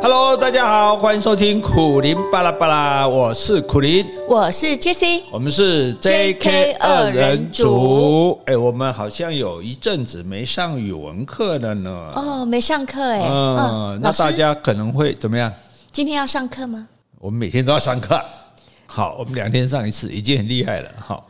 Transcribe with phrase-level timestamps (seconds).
[0.00, 8.38] Hello，大家好，欢迎收听苦林巴拉巴拉，我是苦林，我是 Jessie，我们是 JK 二人组。
[8.46, 11.90] 哎，我们好像有一阵子没上语文课了呢。
[12.14, 13.26] 哦，没上课哎。
[13.28, 15.52] 嗯，嗯，那大家可能会怎么样？
[15.90, 16.86] 今天要上课吗？
[17.18, 18.20] 我们每天都要上课。
[18.90, 20.90] 好，我们两天上一次，已经很厉害了。
[20.98, 21.24] 好。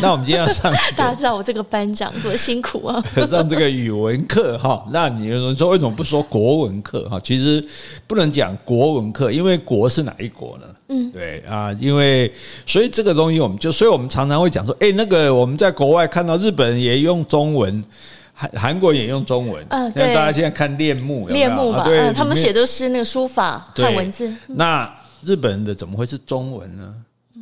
[0.00, 3.00] 那我们今天要上， 大家知道我这个班长多辛苦啊！
[3.30, 7.20] 上这个语文课哈，那你有人说为什么不说国文课哈？
[7.22, 7.64] 其实
[8.06, 10.64] 不能讲国文课，因为国是哪一国呢？
[10.88, 12.32] 嗯，对啊，因为
[12.66, 17.84] 所以这个东西我们就，所以我们常常会讲说，哎，那个我们在国外看到日本人也用中文，
[18.32, 24.34] 韩韩国也用中文，嗯，对，大家现在看恋慕，恋慕吧，对，他们写都是那个书法汉文字。
[24.48, 26.92] 那日本人的怎么会是中文呢？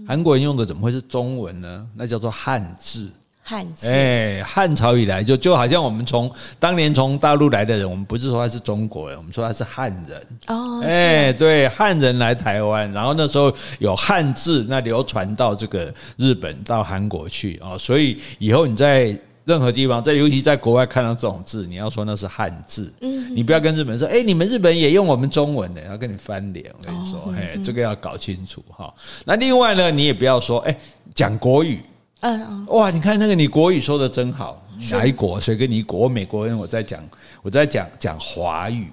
[0.07, 1.87] 韩国人用的怎么会是中文呢？
[1.95, 3.09] 那叫做汉字。
[3.45, 10.27] 汉字，哎，汉朝以来就就好像我们从当年从大陆来的人，我们不是说他是中国人，我们说他是汉人。
[10.47, 19.19] 哦，哎，对，汉人来台湾，然后那时候有汉字，那流传到这个日本到韩国去啊，所以以后你在。
[19.45, 26.73] 任何地方，在尤其在国外看到这种字，你要说那是汉字，嗯，你不要跟日本人说，哎，你们日本也用我们中文的，要跟你翻脸。
[26.79, 28.93] 我跟你说，哎，这个要搞清楚哈。
[29.25, 30.79] 那另外呢，你也不要说，哎，
[31.15, 31.81] 讲国语，
[32.21, 35.41] 嗯，哇，你看那个你国语说的真好，哪一国？
[35.41, 36.09] 谁跟你国？
[36.09, 37.03] 美国人，我在讲，
[37.43, 38.93] 我在讲讲华语。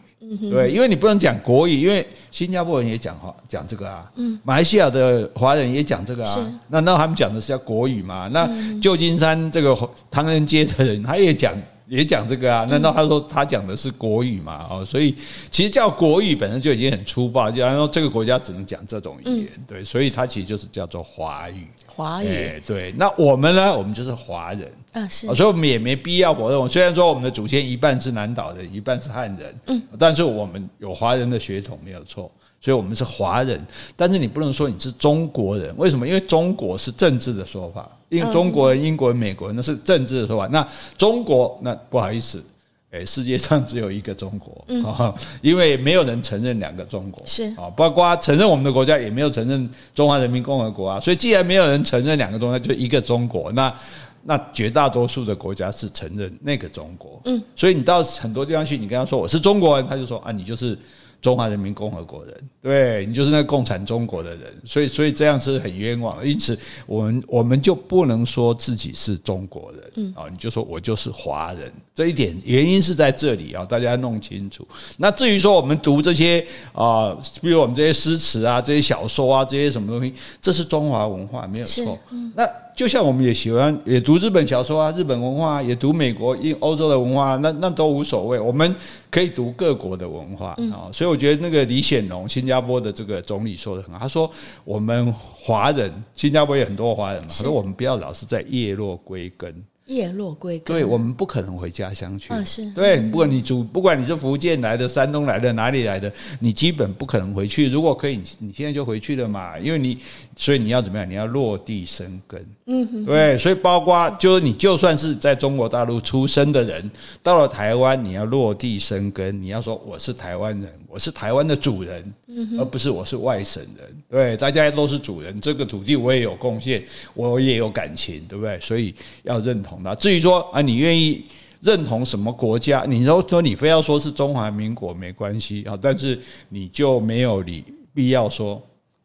[0.51, 4.11] 对，因为你不能讲国语，因为新加坡人也讲话讲这个啊，
[4.43, 8.29] 马来西亚的华人也讲这个啊，那那他们讲的是叫国语嘛？
[8.31, 8.47] 那
[8.79, 9.75] 旧金山这个
[10.11, 11.53] 唐人街的人他也讲
[11.89, 12.65] 也讲这个啊？
[12.65, 14.67] 难道他说他讲的是国语嘛？
[14.69, 15.15] 哦，所以
[15.49, 21.67] 其实叫国语本身就已经很粗暴，就然后这个国家只能讲这种语言，对，所以它其实就是叫做华语。
[21.87, 23.75] 华语，对，那我们呢？
[23.75, 24.71] 我们就是华人。
[24.93, 26.69] 啊，是，所以我们也没必要否认。
[26.69, 32.31] 虽然说我们的祖先一半是南岛人，一半是汉人，嗯，但是我们有华人的血统没有错，
[32.61, 33.59] 所以我们是华人。
[33.95, 36.07] 但是你不能说你是中国人，为什么？
[36.07, 40.47] 因为中国是政治的说法，因为中国人、英国人、美国人那是政治的说法。
[40.47, 40.67] 那
[40.97, 42.43] 中国，那不好意思，
[42.91, 50.99] 诶，世界上只有一个中国，嗯， 因为没有人承认两个中国，是啊，包括承认我们的国家也没有承认中华人民共和国啊。
[50.99, 53.73] 所以既然没有人承认两个中国，那就一个中国那。
[54.21, 60.77] 那绝大多数的国家是承认那个中国，嗯，所以你到很多地方去，你跟他说我是中国人，他就说啊，你就是
[61.21, 66.25] 中华人民共和国人，对，你就是那个共产中国的人，所以所以这样是很冤枉的。
[66.25, 74.65] 因此，我们我们就不能说自己是中国人，嗯，啊，你就说我就是华人，这一点原因是在这里啊，大家弄清楚。
[74.97, 81.99] 那至于说我们读这些啊，比如我们这些诗词啊，这些小说啊，这些什么东西，这是中华文化，没有错。
[82.35, 82.47] 那
[82.79, 88.39] 就像我们也喜欢也读日本小说啊，日本文化也读美国、英欧洲的文化，那那都无所谓。
[88.39, 88.73] 我们
[89.11, 94.31] 可以读各国的文化啊，所以我觉得那个李显龙，新加坡的这个总理说的很好，他说
[94.63, 99.53] 我们华人，新加坡有很多华人嘛，他说我们不要老是在叶落归根。
[99.87, 102.31] 叶落归根，对，我们不可能回家乡去。
[102.45, 107.67] 是，对，不管你住，不管你是福建来的、山东来的、哪里来的，你基本不可能回去。
[107.71, 109.97] 如果可以，你现在就回去了嘛，因为你，
[110.41, 111.07] 所以你要怎么样？
[111.07, 112.43] 你要落地生根。
[112.67, 116.89] 嗯哼，对，所以包括就是你就算是在中国大陆出生的人，
[117.21, 122.13] 到了台湾，你要落地生根，你要说我是台湾人，我是台湾的主人，
[122.57, 123.93] 而不是我是外省人。
[124.09, 126.81] 对，大家都是主人，这个土地我也有贡献，
[127.13, 128.57] 我也有感情，对不对？
[128.61, 129.93] 所以要认同它。
[129.93, 131.25] 至于说啊，你愿意
[131.59, 132.85] 认同什么国家？
[132.87, 136.17] 你说说你非要说是中华民国没关系啊，但是
[136.47, 137.61] 你就没有理
[137.93, 138.61] 必要说。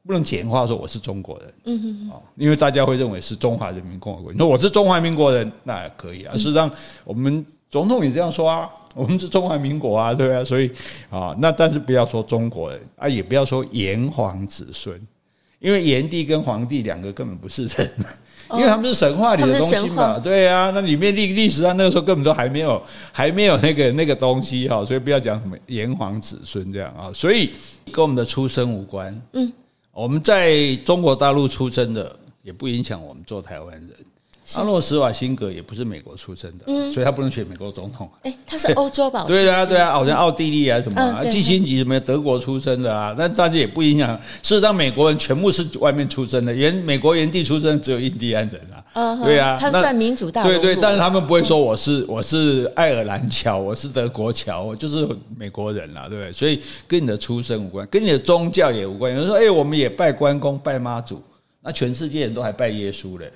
[0.06, 4.30] 不能简化说我是中国人，嗯哼，啊，因为大家会认为是中华人民共和国。
[4.30, 6.32] 你说我是中华民国人，那也可以啊。
[6.36, 6.70] 事实上，
[7.04, 10.44] 我们总统也这样说啊，我们是中华民国啊，对吧？
[10.44, 10.70] 所以
[11.08, 15.00] 啊，那但是不要说中国人啊，也不要说炎黄子孙，
[15.58, 17.90] 因为炎帝跟黄帝两个根本不是人，
[18.50, 27.52] 因为他们是神话里的东西嘛，对啊，那里面历历史上那个时候根本都还没有还没有那个那个东西哈，所以不要讲什么炎黄子孙这样啊，所以
[27.90, 29.50] 跟我们的出生无关，嗯。
[29.94, 33.90] 我们在中国大陆出生的，也不影响我们做台湾人。
[34.56, 38.08] 阿诺施瓦辛格也不是美国出生的，所以他不能选美国总统。
[38.22, 39.24] 哎，他是欧洲吧？
[39.28, 44.14] 对啊，对啊，好像奥地利啊什么，基辛格什么德国出生的啊，那大家也不影响。
[44.42, 49.24] 事实上，美国人全部是外面出生的，原美国原地出生只有印第安人啊。
[49.24, 50.48] 对啊，他算民主大陆。
[50.50, 56.32] 对对，但是他们不会说我是我是爱尔兰侨，我是德国侨，我就是美国人了，对不对？
[56.32, 59.12] 所以跟你的出生无关，跟你的宗教也无关。
[59.12, 61.20] 有人说，哎，我们也拜关公、拜妈祖。
[61.66, 63.32] 那全世界人都还拜耶稣嘞？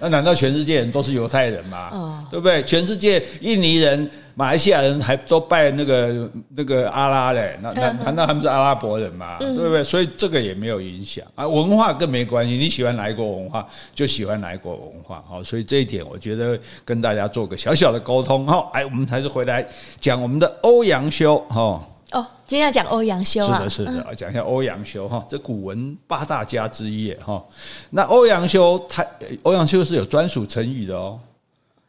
[0.00, 1.90] 那难道全世界人都是犹太人吗？
[1.92, 2.60] 哦，对不对？
[2.64, 7.56] 全世界印尼人、马来西亚人还都拜那个那个阿拉嘞？
[7.62, 9.36] 那那难道他们是阿拉伯人吗？
[9.38, 9.84] 对不对？
[9.84, 12.54] 所以这个也没有影响啊，文化更没关系。
[12.54, 13.64] 你喜欢哪一国文化，
[13.94, 15.22] 就喜欢哪一国文化。
[15.24, 18.44] 好，所以这一点我觉得跟大家做个小小的沟通。
[18.44, 19.64] 哈，哎，我们还是回来
[20.00, 21.80] 讲我们的欧阳修哈。
[22.12, 27.44] 哦，今天要讲欧阳修啊，是的，是的，讲一下欧阳修哈，这古文八大家之一哈。
[27.90, 29.04] 那欧阳修他，
[29.42, 31.20] 欧阳修是有专属成语的哦。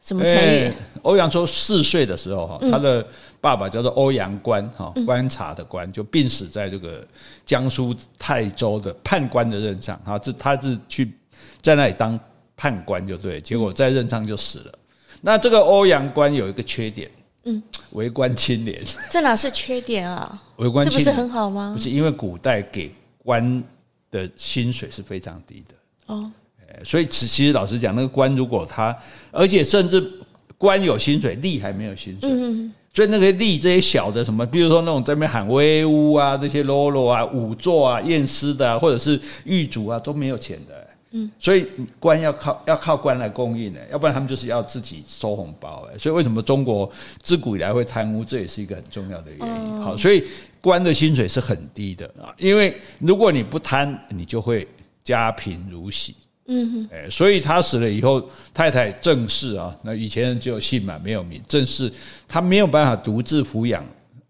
[0.02, 0.70] 什么成语？
[1.02, 3.06] 欧阳修四岁的时候哈，他的
[3.40, 7.02] 爸爸叫做欧阳观哈，观察的观，就病死在这个
[7.46, 11.10] 江苏泰州的判官的任上哈，这他是去
[11.62, 12.18] 在那里当
[12.56, 14.72] 判官就对，结果在任上就死了。
[15.22, 17.10] 那这个欧阳观有一个缺点。
[17.44, 20.42] 嗯，为官清廉，这哪是缺点啊？
[20.56, 21.72] 为官清廉这不是很好吗？
[21.74, 22.92] 不是，因为古代给
[23.24, 23.62] 官
[24.10, 25.74] 的薪水是非常低的
[26.06, 26.30] 哦。
[26.84, 28.96] 所以其其实老实讲，那个官如果他，
[29.30, 30.10] 而且甚至
[30.56, 32.30] 官有薪水，吏还没有薪水。
[32.30, 40.79] 嗯，所以那个吏这些小的什么，比如说那种在那边喊威武啊，这些喽啰啊、仵作啊、验尸的啊，或者是狱卒啊，都没有钱的。
[41.12, 41.66] 嗯，所以
[41.98, 45.98] 官要靠要靠官来供应的，要不然他们就是要自己收红包哎。
[45.98, 46.90] 所以为什么中国
[47.22, 49.80] 自古以来会贪污，这也是一个很重要的原因。
[49.80, 50.24] 好，所以
[50.60, 54.66] 官的薪水是很低的啊，因为如果你不贪，你就会
[55.02, 56.14] 家贫如洗。
[56.52, 58.20] 嗯哼，哎，所以他死了以后，
[58.52, 61.40] 太太郑氏啊，那以前人只有姓嘛，没有名。
[61.46, 61.92] 郑氏
[62.26, 63.84] 他没有办法独自抚养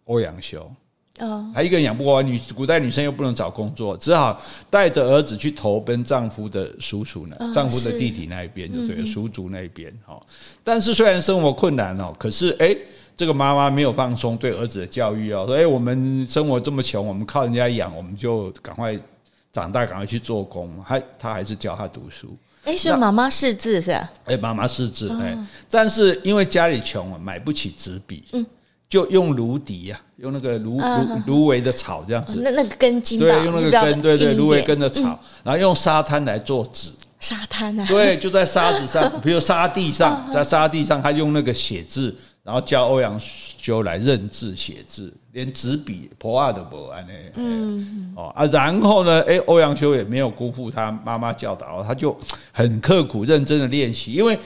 [0.05, 0.71] 欧阳修。
[1.21, 9.93] 哦，还一个人养不活，女古代女生又不能找工作，只好带着儿子去投奔丈夫的叔叔呢，丈夫的弟弟那一边，就这个叔族那一边。
[10.07, 10.21] 哈，
[10.65, 12.77] 但是虽然生活困难哦，可是哎，
[13.17, 18.99] 这个妈妈没有放松对儿子的教育哦，说哎，我们生活这么穷，我们靠人家养，我们就赶快
[19.53, 20.71] 长大，赶快去做工。
[20.83, 22.37] 还他还是教他读书。
[22.65, 24.11] 哎，所以妈妈识字是吧？
[24.25, 25.37] 哎，妈妈识字，哎，
[25.71, 28.25] 但是因为家里穷啊，买不起纸笔。
[28.33, 28.47] 嗯。
[28.91, 36.91] 就用芦荻呀，用那个芦芦芦苇的草这样子，那那个根茎，对，用那个根，对对，芦苇根的草，然后用沙滩来做纸，
[37.21, 52.19] 沙滩啊，对，就在沙子上， 比如沙地上，在沙地上，他用那个写字，然后教欧阳修来认字写字，连纸笔破啊都不安呢，嗯，哦啊，然后呢，哎，欧阳修也没有辜负他妈妈教导，他就
[52.51, 54.37] 很刻苦认真的练习，因为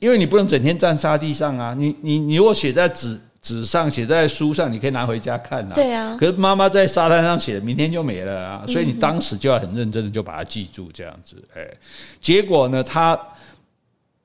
[0.00, 3.18] 因为你不能整天站沙地上啊，你你你如果写在纸。
[3.42, 5.74] 纸上写在书上，你可以拿回家看呐。
[5.74, 6.16] 对啊。
[6.20, 8.64] 可是妈妈在沙滩上写的，明天就没了啊。
[8.68, 11.36] 所以你当时就要很认真的就把它记住，这样子。
[11.56, 11.66] 哎，
[12.20, 13.18] 结果呢，他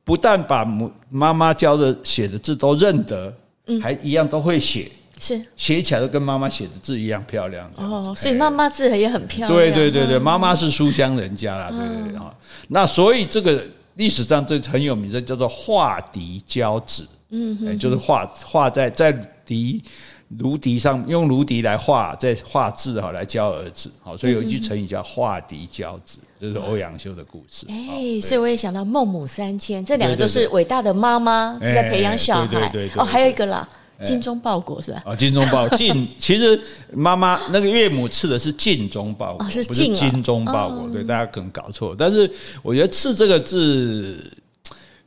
[0.03, 3.33] 不但把母妈妈教的写的字都认得，
[3.81, 4.91] 还一样都会写。
[5.17, 5.41] 是。
[5.55, 7.71] 写起来都跟妈妈写的字一样漂亮。
[7.77, 9.57] 哦，所以妈妈字也很漂亮。
[9.57, 11.69] 对对对对，妈妈是书香人家啦。
[11.69, 12.33] 对对对啊。
[12.67, 13.63] 那所以这个
[13.95, 17.07] 历史上这很有名，的叫做画荻教子。
[17.29, 19.11] 嗯，哼，就是画画在在
[19.43, 19.81] 敌
[20.37, 23.91] 芦笛上，用芦笛来画，在画字哈，来教儿子。
[24.01, 27.65] 好，所以有一句成语叫“画荻教子”，这是欧阳修的故事。
[27.67, 32.71] 哎，所以我也想到孟母三迁，这两个都是伟大的妈妈在培养小孩。
[32.95, 33.67] 哦，还有一个啦，
[34.03, 35.03] 精忠报国是吧？
[35.05, 36.59] 啊，精忠报尽， 其实
[36.93, 39.63] 妈妈那个岳母赐的是尽忠报国，不是
[39.93, 40.89] 精忠报国。
[40.89, 41.95] 对，大家可能搞错。
[41.97, 42.29] 但是
[42.63, 44.31] 我觉得“赐”这个字。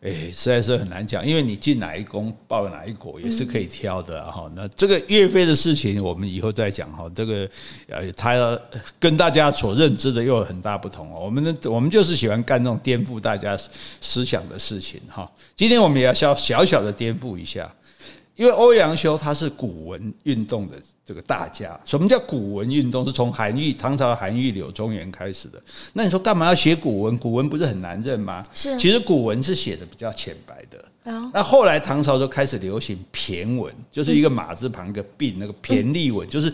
[0.00, 4.48] 哎，实在是很难讲，因为你进哪一宫报哪一国也是可以挑的哈。
[4.54, 7.10] 那这个岳飞的事情，我们以后再讲哈。
[7.12, 7.48] 这个
[7.88, 8.56] 呃，他
[9.00, 11.22] 跟大家所认知的又有很大不同哦。
[11.24, 13.58] 我们呢，我们就是喜欢干这种颠覆大家
[14.00, 15.28] 思想的事情哈。
[15.56, 17.68] 今天我们也要小小小的颠覆一下。
[18.38, 21.78] 因为欧阳修他是古文运动的这个大家。
[21.84, 23.04] 什么叫古文运动？
[23.04, 25.60] 是从韩愈唐朝韩愈、柳宗元开始的。
[25.92, 27.18] 那你说干嘛要写古文？
[27.18, 28.40] 古文不是很难认吗？
[28.54, 28.78] 是。
[28.78, 30.84] 其实古文是写的比较浅白的。
[31.32, 36.52] 那后来唐朝就开始流行骈文，就是一个马字旁一个病，那个骈俪文，就是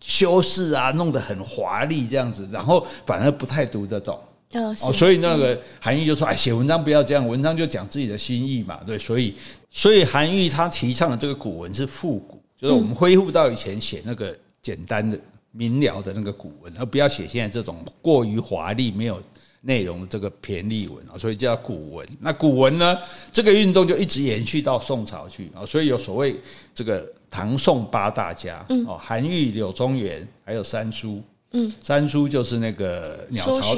[0.00, 4.16] 修饰啊，弄得很华丽这样子，然后反而不太读得懂。
[4.60, 9.34] 哦，所以那个韩愈就说：“哎，写文章不要这样，文章就讲自己的心意嘛。”对，所以。
[9.76, 14.32] 所以韩愈他提倡的这个古文是复古，就是我们恢复到以前写那个
[14.62, 15.18] 简单的
[15.50, 19.20] 明了的那个古文，而不要写现在这种过于华丽没有
[19.62, 22.08] 内容的这个骈俪文啊，所以叫古文。
[22.20, 22.96] 那古文呢，
[23.32, 26.40] 这个运动就一直延续到宋朝去啊，所以有所谓
[26.72, 31.20] 这个唐宋八大家哦，韩愈、柳宗元还有三苏。
[31.54, 33.74] 嗯，三叔就是那个鸟巢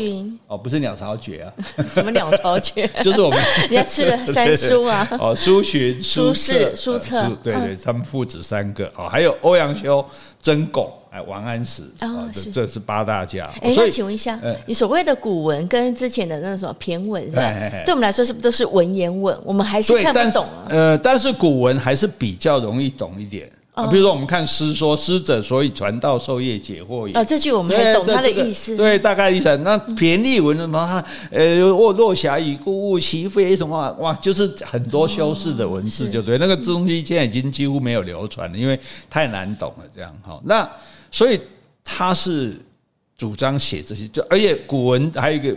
[0.48, 1.52] 哦，不是鸟巢绝啊，
[1.92, 2.86] 什么鸟巢绝？
[3.04, 3.38] 就是我们
[3.70, 10.04] 你要吃的三叔啊，哦，苏洵、苏轼、苏辙，对对，他们父子三个哦，还有欧阳修、
[10.42, 10.90] 曾巩。
[11.08, 13.48] 哎王安石啊，这这是八大家。
[13.62, 17.42] 哎，那请问一下，你所谓的古文跟之前的那个什么骈文，是吧？
[17.86, 19.34] 对我们来说，是不是都是文言文？
[19.42, 20.46] 我们还是看不懂。
[20.68, 23.50] 呃，但是古文还是比较容易懂一点。
[23.90, 27.12] 比如说，我们看诗说“师者，所以传道授业解惑也”。
[27.18, 28.76] 啊，这句我们还懂他的意思。
[28.76, 29.54] 对，大概意思。
[29.58, 31.04] 那骈俪文什么？
[31.30, 33.94] 呃，若若侠以故物其非什么？
[34.00, 36.38] 哇，就是很多修饰的文字，就对。
[36.38, 38.78] 那个东西现在已经几乎没有流传了，因为
[39.10, 39.84] 太难懂了。
[39.94, 40.68] 这样哈，那。
[41.08, 41.40] 所以
[41.82, 42.52] 他是
[43.16, 45.56] 主张写这些，就而且古文还有一个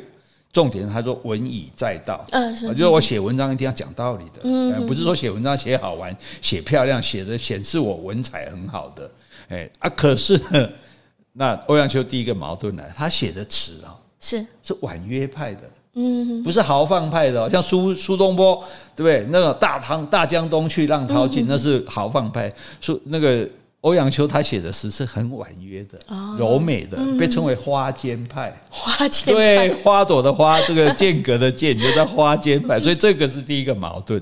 [0.52, 9.12] 重点，他说文以载道，嗯，是，就是我写文章一定要讲道理的，嗯，不是说写文章写好玩、写漂亮、写的显示我文采很好的，
[9.50, 10.70] 哎啊，可是呢，
[11.34, 14.46] 那欧阳修第一个矛盾呢，他写的词啊，是。
[14.64, 15.62] 是婉约派的，
[15.94, 18.56] 嗯，不是豪放派的，像苏苏东坡，
[18.96, 19.28] 对不对？
[19.32, 22.52] 那个大唐大江东去，浪淘尽，那是豪放派，
[22.82, 23.48] 苏那个。
[23.82, 28.54] 欧阳修他写的诗是很婉约的、哦、柔美的，被称为花间派。
[28.70, 32.78] 花间派对花朵的花，这个间隔的间，就叫花间派。
[32.78, 34.22] 所以这个是第一个矛盾。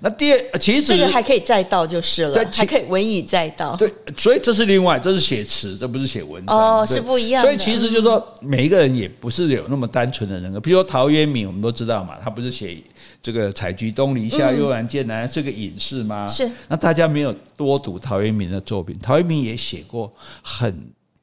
[0.00, 3.76] 那第二，其实这个还可以再道就是了，还可以文以再道。
[3.76, 6.80] 对，所以这是另外，这是写词，这不是写文章。
[6.80, 7.48] 哦，是不一样的。
[7.48, 10.58] 所以其实就是说，每一个人也不是有那么单纯的人格。
[10.58, 12.76] 比如说陶渊明，我们都知道嘛，他不是写
[13.22, 16.26] 这个“采菊东篱下，悠然见南”是个隐士吗？
[16.26, 16.50] 是。
[16.68, 18.96] 那大家没有多读陶渊明的作品。
[19.02, 20.74] 陶渊明也写过很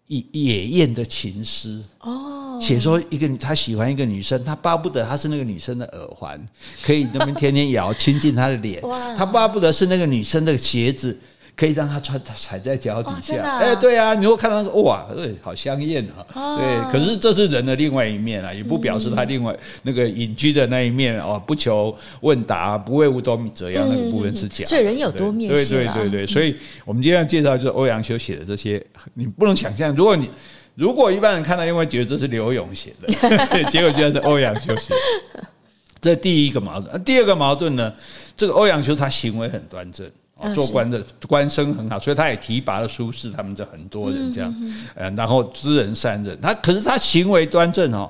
[0.08, 6.40] 野野艳的情诗哦，写说一个他喜欢一个女生，他巴不得她是那个女生的耳环，
[6.84, 8.82] 可以那么天天摇亲近她的脸，
[9.18, 11.18] 他巴不得是那个女生的鞋子。
[11.56, 16.92] 可以让他穿踩在脚底下，哎、哦，对啊，你会看到那个哇，对，好香艳啊，哦、对。
[16.92, 24.66] 可是这是人的另外一面啊，也不表示他另外那个隐居的那一面哦，不求问答，不为五斗米折腰那个部分是假的。
[24.66, 26.28] 所以人有多面性，对对对对。
[26.28, 26.56] 所以
[26.86, 28.84] 我们今天要介绍就是欧阳修写的这些，
[29.14, 30.28] 你不能想象，如果你
[30.74, 33.08] 如果一般人看到，因为觉得这是刘勇写的，
[33.70, 34.92] 结果居然是欧阳修写
[35.36, 35.44] 的。
[36.02, 37.94] 这第一个矛盾，第二个矛盾呢，
[38.36, 40.10] 这个欧阳修他行为很端正。
[40.54, 44.54] 做官的官声很好，所以他也提拔了苏轼他们这很多人这样，
[44.96, 46.38] 呃，然后知人善任。
[46.42, 48.10] 他可是他行为端正哦，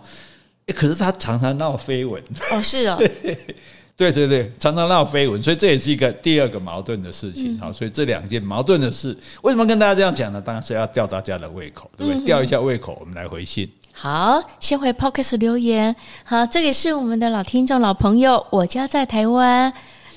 [0.76, 2.98] 可是他常常闹绯闻哦，是哦，
[3.96, 7.60] 对对对，常常闹绯闻，所以这也是一个第二个矛盾的事情。
[7.60, 10.42] 好，所以这两件矛盾的事，为什么跟大家这样讲呢？
[10.42, 12.26] 当然是要吊大家的胃口，对不对？
[12.26, 13.70] 吊一下胃口，我们来回信。
[13.92, 15.96] 好，先回 Podcast 留言。
[16.24, 19.72] 好，这里是我们的老听众、老朋友，我家在台湾。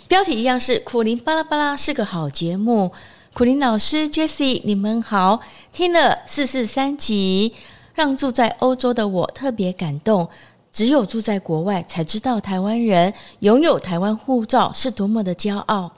[0.08, 2.92] 标题一样是苦苓巴拉巴拉是个好节目，
[3.34, 5.40] 苦苓老师 Jessie 你们好，
[5.72, 7.52] 听了四四三集，
[7.92, 10.28] 让住在欧洲的我特别感动。
[10.70, 15.90] 只有住在国外才知道台湾人拥有台湾护照是多么的骄傲。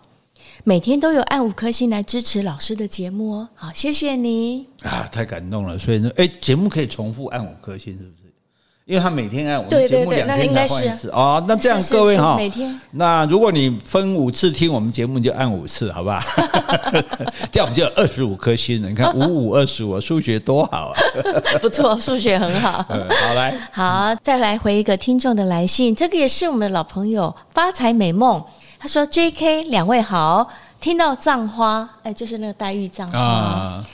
[0.65, 5.79] 每天都有按五颗星来支持老师的节目哦，好，谢谢你啊，太感动了。
[5.79, 8.28] 所以呢，哎，节目可以重复按五颗星，是不是？
[8.89, 16.19] 因为他每天按我们节目两天才换一次哦，那这样各位哈，每天那如果你分五次听我们节目，你就按五次，好不好？
[17.53, 18.89] 这样我们就有二十五颗星了。
[18.89, 20.97] 你看 五五二十五，数学多好啊！
[21.61, 22.83] 不错，数学很好。
[22.83, 28.43] 好来，好再来回一个听众的来信，这个也是我们的老朋友发财美梦。
[28.79, 29.65] 他说：“J.K.
[29.65, 30.49] 两位好，
[30.81, 33.19] 听到葬花，哎，就是那个黛玉葬花。
[33.19, 33.85] 啊”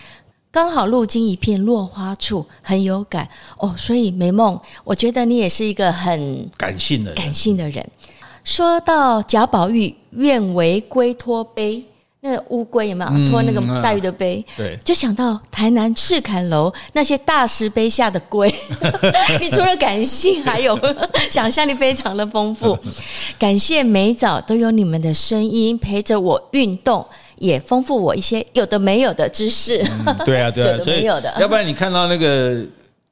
[0.55, 3.75] 刚好路经一片落花处，很有感哦。
[3.77, 7.85] 所以美梦，我觉得你也是一个很感性的人感性的人。
[8.45, 11.85] 说到贾宝玉愿为龟托碑，
[12.21, 14.47] 那个乌龟有没有托那个黛玉的碑？
[14.51, 18.49] 嗯、对，就想到台南赤坎楼那些大石碑下的龟。
[19.43, 20.79] 你除了感性，还有
[21.29, 22.79] 想象力非常的丰富。
[23.37, 27.05] 感谢每早都有你们的声音陪着我运动。
[27.39, 29.83] 也丰富我一些有的没有的知识。
[30.07, 32.65] 嗯，对啊，对啊， 所以要不然你看到那个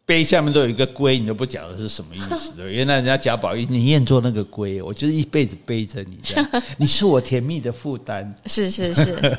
[0.05, 2.55] 碑下面都有一个龟，你都不讲的是什么意思？
[2.69, 8.35] 原来人家贾宝玉，你愿做那个龟，我就是一辈子背着你，这样 你是我甜蜜的负担。
[8.47, 9.37] 是是是。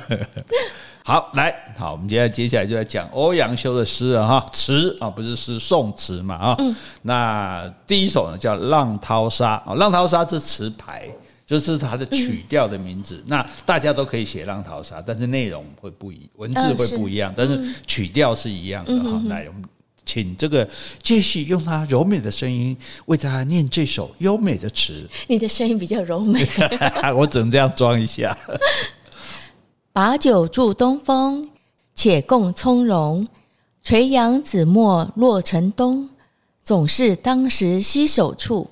[1.06, 11.10] 好，来，好，我们接下来接下来就来讲欧阳修的诗啊，哈，词啊，不是诗，宋词嘛，啊，嗯，那第一首呢叫《浪淘沙》啊，《浪淘沙》是词牌。
[11.54, 19.22] 就是它的曲调的名字，嗯、那大家都可以写《浪淘沙》，但是内容会不一，文字会不一样，嗯、但是曲调是一样的哈。
[19.28, 19.64] 来，我们
[20.04, 20.68] 请这个
[21.04, 25.08] 杰西用他柔美的声音为大家念这首优美的词。
[25.28, 26.44] 你的声音比较柔美，
[27.16, 28.36] 我只能这样装一下。
[29.94, 31.48] 把酒祝东风，
[31.94, 33.28] 且共从容。
[33.84, 36.10] 垂杨紫陌洛城东，
[36.64, 38.72] 总是当时携手处，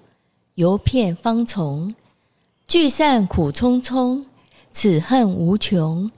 [0.55, 1.93] 游片芳丛。
[2.71, 4.23] 聚散苦匆匆，
[4.71, 6.09] 此恨无穷。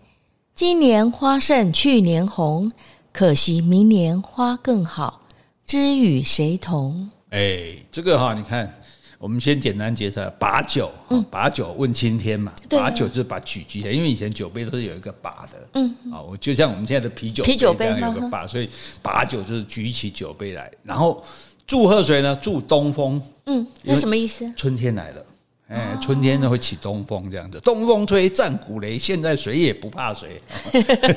[0.53, 2.71] 今年花胜去年红，
[3.11, 5.21] 可惜明年花更好，
[5.65, 7.09] 知与谁同？
[7.31, 8.71] 哎，这个哈，你看，
[9.17, 10.91] 我们先简单介绍把酒，
[11.31, 12.53] 把酒问青天嘛。
[12.69, 15.67] 把酒就是把举举起来，因为以前酒杯都是有一个把的。
[15.73, 18.69] 嗯，啊，我就像我们现在的啤酒啤酒杯有个把，所以
[19.01, 21.25] 把酒就是举起酒杯来，然后
[21.65, 22.37] 祝贺谁呢？
[22.39, 23.19] 祝东风。
[23.47, 24.53] 嗯，那什么意思？
[24.55, 25.25] 春天来了。
[25.73, 30.39] 哎，春天呢会起东风，这样子，东风吹，战鼓擂，现在谁也不怕谁。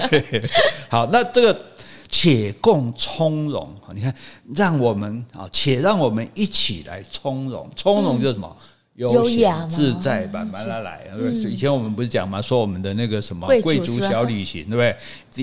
[0.88, 1.64] 好，那这个
[2.08, 4.14] 且共从容，你看，
[4.54, 8.56] 让我们啊，且让我们一起来从容，从容就是什么？
[8.96, 11.50] 悠闲自在吧，慢慢来，对不对？
[11.50, 12.40] 以前我们不是讲吗？
[12.40, 14.96] 说我们的那个什么贵族小旅行，对不对？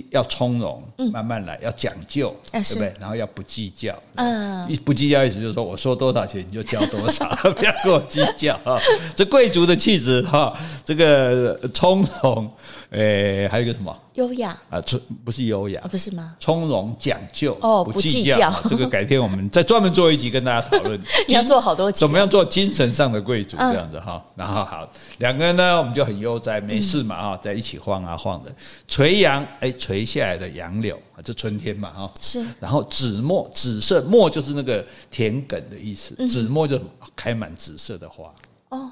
[0.09, 2.93] 要从容，慢慢来，要讲究，对不对？
[2.99, 8.79] 然后要不计较，嗯，一不计较意思就是说，我说多少钱你就交多少， 不要跟我计较啊。
[9.15, 12.51] 这贵族的气质哈，这个从容，
[12.89, 13.95] 诶，还有一个什么？
[14.13, 16.35] 优雅啊，从不是优雅，不是吗？
[16.39, 18.53] 从容讲究哦，不计较。
[18.69, 20.99] 这个改天我们再专门做一集跟大家讨论。
[21.27, 24.23] 你要做好多集，怎么样做精神上的贵族这样子哈？
[24.35, 28.53] 然后好，两个人呢，我们就很悠哉，没事嘛哈，在一起晃啊晃的。
[28.87, 32.11] 垂杨，哎，垂下来的杨柳啊，这春天嘛哈。
[32.21, 32.45] 是。
[32.59, 36.79] 然后紫墨，紫色墨就是那个田埂的意思，紫墨就
[37.15, 38.31] 开满紫色的花。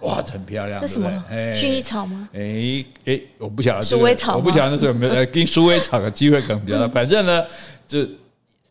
[0.02, 1.10] 哇，很漂亮，是什么？
[1.30, 2.30] 薰衣草吗？
[2.34, 6.88] 哎哎，我不晓得，鼠尾草，我不晓得那是有没有 跟鼠尾草的机会可能比较大。
[6.88, 7.44] 反正呢，
[7.88, 8.08] 就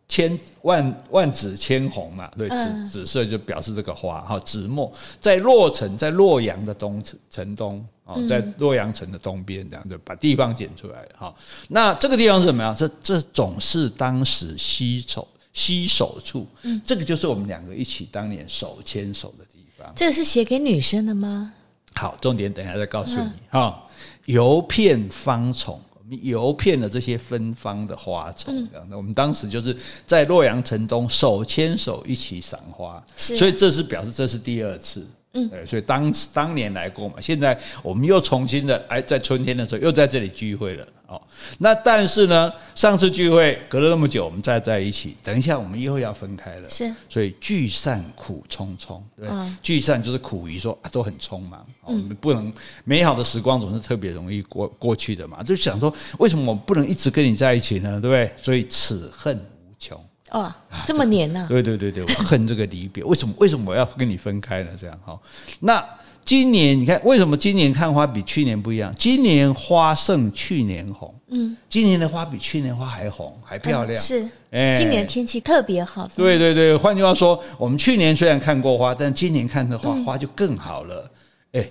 [0.09, 4.39] 千万万紫千红嘛，对，紫紫色就表示这个花哈。
[4.41, 11.33] 紫陌在洛城，在洛阳的东城东哦，在洛阳城的东边，这样就把地方剪出来哈。
[11.69, 12.75] 那这个地方是什么呀？
[12.77, 16.47] 这这总是当时携手携手处，
[16.85, 19.50] 这个就是我们两个一起当年手牵手的地
[19.81, 19.93] 方。
[19.97, 21.53] 这个是写给女生的吗？
[21.95, 23.83] 好，重点等一下再告诉你哈。
[24.27, 28.97] 油片芳丛，我们油片的这些芬芳的花丛，这样的。
[28.97, 35.05] 我们当时就是在洛阳城东手牵手一起赏花，所以这是表示这是第二次。
[35.33, 41.21] 嗯，对，所以当当年来过嘛，现在我们又重新的哎，在春天的时候又在这里聚会了哦。
[41.59, 49.29] 那但是呢，上次聚会隔了那么久，我们再在一起，等一下我们又要分开了，是，所以聚散苦匆匆，对，
[49.61, 52.53] 聚散就是苦于说啊都很匆忙，我们不能
[52.85, 58.01] 美好的时光总是特别容易过过去的嘛，就想说为什么我不能一直跟你在一起呢？
[58.01, 58.33] 对不对？
[58.41, 60.01] 所以此恨无穷。
[60.31, 60.55] 哦，
[60.87, 61.45] 这么黏呢？
[61.49, 63.03] 对对对对，我恨这个离别。
[63.03, 63.35] 为什么？
[63.39, 64.71] 为什么我要跟你分开呢？
[64.81, 65.19] 这样哈。
[65.59, 65.85] 那
[66.31, 68.95] 今年你看，为什么今年看花比去年不一样？
[68.97, 71.13] 今年花胜去年红。
[71.27, 74.01] 嗯，今年的花比去年花还红，还漂亮。
[74.01, 76.09] 是，哎，今年天气特别好。
[76.15, 81.11] 对对对，换句话说，我们去年虽然看过花，但今年看的花花就更好了。
[81.51, 81.69] 哎，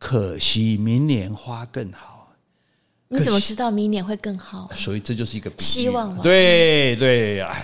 [0.00, 2.34] 可惜明年花更好。
[3.06, 4.68] 你怎么知道明年会更好？
[4.74, 6.24] 所以这就是一个希望嘛。
[6.24, 7.56] 对对啊，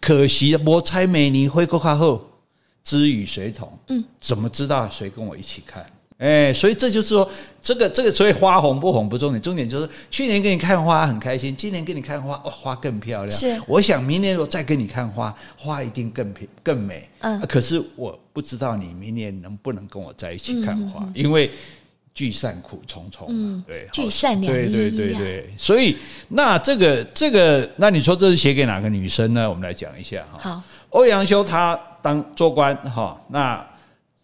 [0.00, 2.28] 可惜我猜美女会过卡后，
[2.84, 3.76] 知与谁同？
[3.88, 5.84] 嗯，怎么知道谁跟我一起看？
[6.18, 7.28] 哎，所以这就是说，
[7.60, 13.36] 这个这个，所以花红不红不重点，重点就是去年给你看花很开心，今年给你看花，哇，花更漂亮。
[13.36, 17.08] 是，我想明年我再给你看花，花一定更漂更美。
[17.18, 21.50] 嗯，可是我不知道你明年能不能跟我在一起看花，因为。
[22.14, 25.96] 聚散苦匆匆，嗯，对，聚散两依依，对对对对，所以
[26.28, 29.50] 那这个这个，那你说这是写给哪个女生呢？
[29.50, 30.38] 我们来讲一下哈。
[30.38, 33.66] 好，欧阳修他当做官哈，那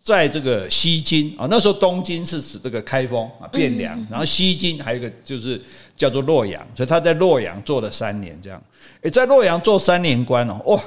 [0.03, 5.59] 在这个西京啊，那时候东京是指这个开封啊汴梁，然后西京还有一个就是
[5.97, 8.63] 叫做洛阳，所以他在洛阳做了三年这样。
[9.01, 10.83] 诶，在洛阳做三年官哦，哇，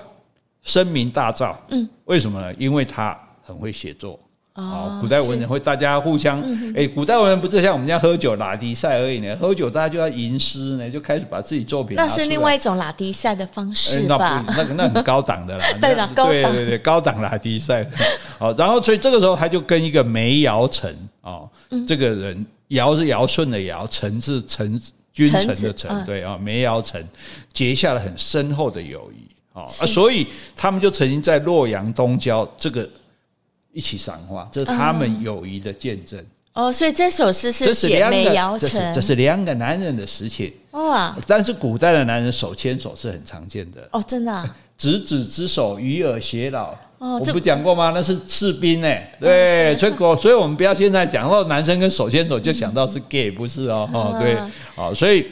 [0.62, 1.56] 声名大噪。
[1.70, 2.54] 嗯，为什么呢？
[2.60, 4.20] 因为他很会写作。
[4.56, 6.40] 哦，古代文人会大家互相，
[6.76, 11.98] 哎，古代文人不是像我们家喝酒拉低赛而已呢，喝酒大家就要吟诗呢，就开始把自己作品。
[11.98, 14.46] 那是另外一种拉低赛的方式吧？
[14.56, 17.84] 那个那很高档的啦，对 了，对对对，高档拉低赛。
[18.38, 21.50] 好，然后所以这个时候他就跟一个梅尧臣哦，
[21.88, 24.80] 这个人尧是尧舜的尧，臣是臣
[25.12, 27.04] 君臣的臣，对啊，梅尧臣
[27.52, 32.88] 结下了很深厚的友谊啊，所以他们就曾经在洛阳东郊这个。
[33.74, 36.24] 一起赏花，这是他们友谊的见证。
[36.54, 40.54] 哦，所以这首诗是写梅尧臣，这是这是两个男人的事情。
[40.72, 41.18] 哇！
[41.28, 43.90] 但是古代的男人手牵手是很常见的。
[43.92, 44.56] 哦，真的、啊。
[44.78, 46.72] 执子之手，与尔偕老。
[47.00, 47.92] 哦，我不讲过吗？
[47.96, 48.88] 那是士兵呢。
[49.20, 53.90] 对，所以所以我们不要现在讲到男生跟手牵手就想到是 gay，不是哦。
[53.92, 54.38] 哦，对。
[54.76, 55.26] 好，所以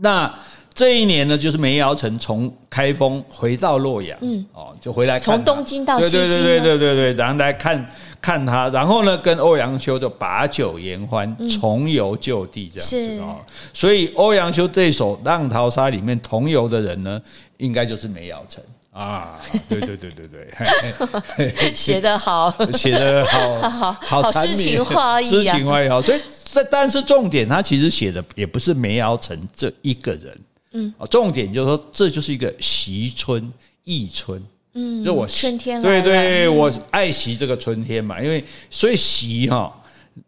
[0.00, 0.32] 那。
[0.78, 7.88] 这一年呢，就是梅尧臣从开封回到洛阳，嗯，哦，就回来从东京到西京，对对对对对对，然后来看
[8.20, 13.40] 看他，然后呢，跟欧阳修就把酒言欢，重游旧地这样子哦。
[13.74, 17.20] 所以欧阳修这首《浪淘沙》里面同游的人呢，
[17.56, 18.62] 应该就是梅尧臣
[18.92, 19.40] 啊。
[19.68, 26.00] 对对对对对，写得好，写得好，好好好诗情画意啊，诗情画意好。
[26.00, 30.38] 所以这但是重点，他其实写的也不是梅尧臣这一个人。
[30.72, 33.52] 嗯，啊重点就是说，这就是一个惜春
[33.84, 34.42] 忆春，
[34.74, 39.82] 嗯，就我春天，对对，我爱惜这个春天嘛，因为所以惜哈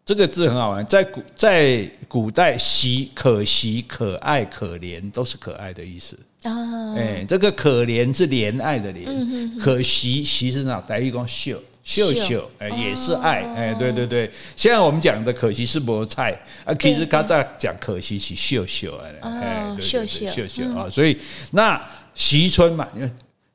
[0.05, 6.17] 这个字很好玩，在古在古代惜可惜、可爱、可怜都是可爱的意思。
[6.43, 10.83] 啊，哎，这个可怜是怜爱的怜，可惜惜是哪？
[10.87, 11.61] 来一光秀。
[11.83, 14.29] 秀秀，哎，也是爱，哎，对对对。
[14.55, 20.89] 现在我们讲的可惜是菠菜啊，其实他在讲可惜是秀秀，哎，秀秀秀秀啊。
[20.89, 21.17] 所以
[21.51, 21.81] 那
[22.13, 23.11] 惜春嘛，因为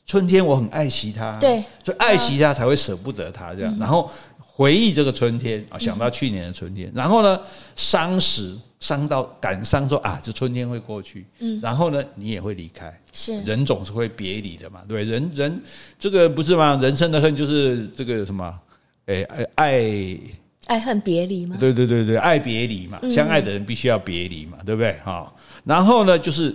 [0.06, 3.76] 春天我很爱惜它，对，所以爱惜它才会舍不得它这样。
[3.78, 7.40] 然后回忆这个春天啊，想到去年的春天，然后呢，
[7.74, 8.56] 伤时。
[8.78, 13.40] 伤到感伤，说啊，这春天会过去，嗯，然后呢，你也会离开，是。
[13.42, 15.62] 人总是会别离的嘛，对，人人
[15.98, 16.78] 这个不是吗？
[16.80, 18.58] 人生的恨就是这个什么，
[19.06, 20.20] 哎爱爱。
[20.66, 24.92] 爱恨别离嘛，对对对对，爱别离嘛，相爱的人必须要别离嘛，对不对？
[25.04, 26.52] 哈，然后呢，就是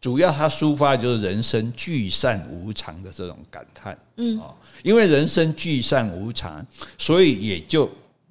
[0.00, 4.40] 主要他抒发的就是人生聚散无常的这种感叹，嗯，
[4.82, 6.66] 因为人生聚散无常，
[6.98, 7.88] 所以也就。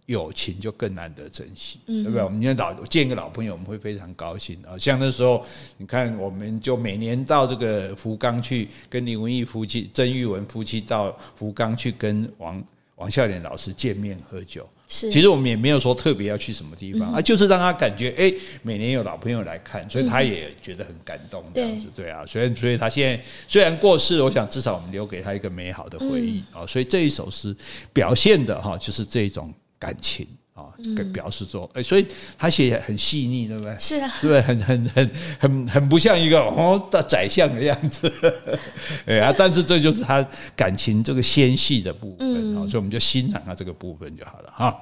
[0.09, 2.23] 友情就更难得珍惜，对不对？
[2.23, 4.75] 我们今天老见个老朋友，我们会非常高兴啊。
[4.75, 5.45] 像那时候，
[5.77, 12.63] 你看，我们就每年到这个福冈去，跟林文义夫妻、曾玉文夫妻到福冈去跟王
[12.95, 14.67] 王孝廉老师见面喝酒。
[14.87, 22.25] 是，其实我们也没有说特别要去什么地方啊，就是让他感觉，哎，每年有老朋友来看，所以他也觉得很感动，这样子，对啊。
[22.25, 26.65] 所以，所以他现在虽然过世，我想至少我们留给他一个美好的回忆啊。
[26.65, 27.55] 所以这一首诗
[27.93, 29.53] 表现的哈，就是这种。
[29.79, 32.05] 感情啊，跟表示说，哎，所以
[32.37, 33.73] 他写很细腻，对不对？
[33.79, 34.41] 是啊，对不对？
[34.41, 38.11] 很很很很很不像一个哦的宰相的样子，
[39.07, 40.25] 哎啊，但是这就是他
[40.57, 44.81] 感情这个纤细的部分啊，所以我们就欣赏他这个部分就好了哈。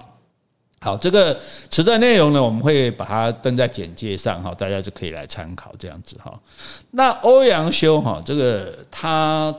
[0.80, 6.40] 好，这个词的内容呢，我们会把它登在简介上哈，大家就可以来参考这样子哈。
[6.90, 9.54] 那欧阳修哈，这个他，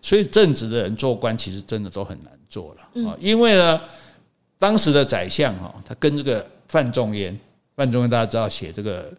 [0.00, 3.78] 所以正直的人做官其实真的都很难做了啊，因为呢。
[4.60, 7.36] 当时的宰相哈，他跟这个范仲淹，
[7.74, 9.10] 范仲淹大家知道写这个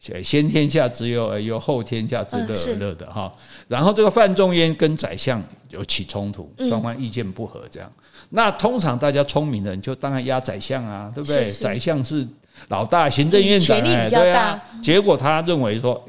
[0.00, 3.32] 写先天下之忧而忧，后天下之乐而乐的哈。
[3.68, 7.90] 然后这个范仲淹跟宰相有起冲突，双方意见不合，这样。
[8.30, 11.50] 那通常大家聪明的人就当然压宰相啊，对不对？
[11.52, 12.26] 宰相是
[12.66, 14.60] 老大，行政院长，权力比较大。
[14.82, 16.04] 结果他认为说。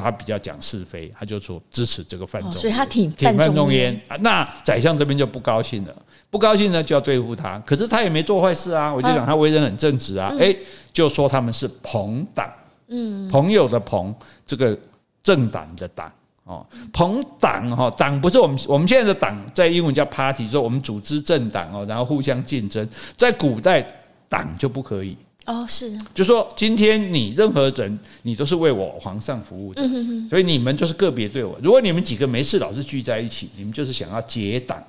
[0.00, 4.00] 他比较讲是非，他就说支持这个范仲淹，所以他挺挺范仲淹。
[4.20, 5.94] 那宰相这边就不高兴了，
[6.30, 7.58] 不高兴呢就要对付他。
[7.66, 10.34] 可是他也没做坏事啊，我就讲他为人很正直啊。
[10.38, 10.54] 哎，
[10.92, 12.50] 就说他们是朋党，
[12.88, 14.14] 嗯，朋友的朋，
[14.46, 14.76] 这个
[15.22, 16.10] 政党的党
[16.44, 22.88] 哦，朋党哈，党不是我们我们现在的党，在英文叫 party，说我们组织政党哦，然后互相竞争。
[23.16, 23.86] 在古代
[24.28, 25.16] 党就不可以。
[25.50, 31.58] 哦，是，就说今天你任何人，你都是为我皇上服务的，嗯、哼哼，所以你们就是个别对我。
[31.60, 34.80] 如果你们几个没事老是聚在一起，你们就是想要结党。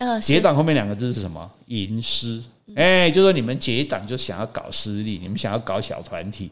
[0.00, 1.48] 哦、结党后面两个字是什么？
[1.66, 2.42] 营私。
[2.74, 6.50] 哎，就说你们结党就想要搞私利，你们想要搞小团体，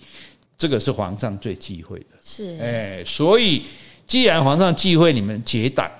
[0.57, 2.07] 这个是皇上最忌讳的。
[2.23, 3.65] 是，哎，所以
[4.07, 5.91] 既然皇上忌讳你们结党，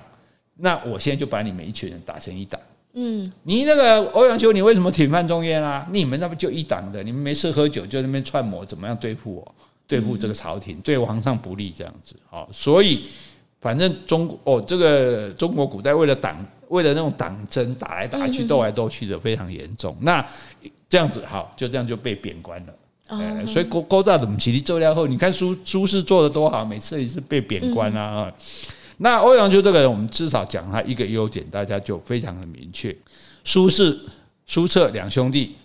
[0.55, 2.59] 那我现在就把你们一群人打成一党。
[2.99, 5.87] 嗯，你那个欧阳修，你为什么挺范仲淹啊？
[5.91, 7.03] 你们那不就一党的？
[7.03, 9.55] 你们没事喝酒就在那边串谋，怎么样对付我？
[9.85, 12.15] 对付这个朝廷，对皇上不利这样子。
[12.27, 13.05] 好，所以
[13.61, 19.95] 反正中国哦，这个中国古代为了党，为了那种党争，打来打去，斗来斗去的非常严重。
[20.01, 20.25] 那
[20.89, 22.73] 这样子好，就这样就被贬官了。
[23.09, 28.29] 哎，所以勾勾扎的母亲做料后，你看苏苏轼做的多好，每次也是被贬官啊。
[28.97, 32.95] 那欧阳修这个人，我们至少讲他一个优点，大家就非常的明确。
[33.43, 33.95] 苏轼、
[34.45, 35.55] 苏辙两兄弟，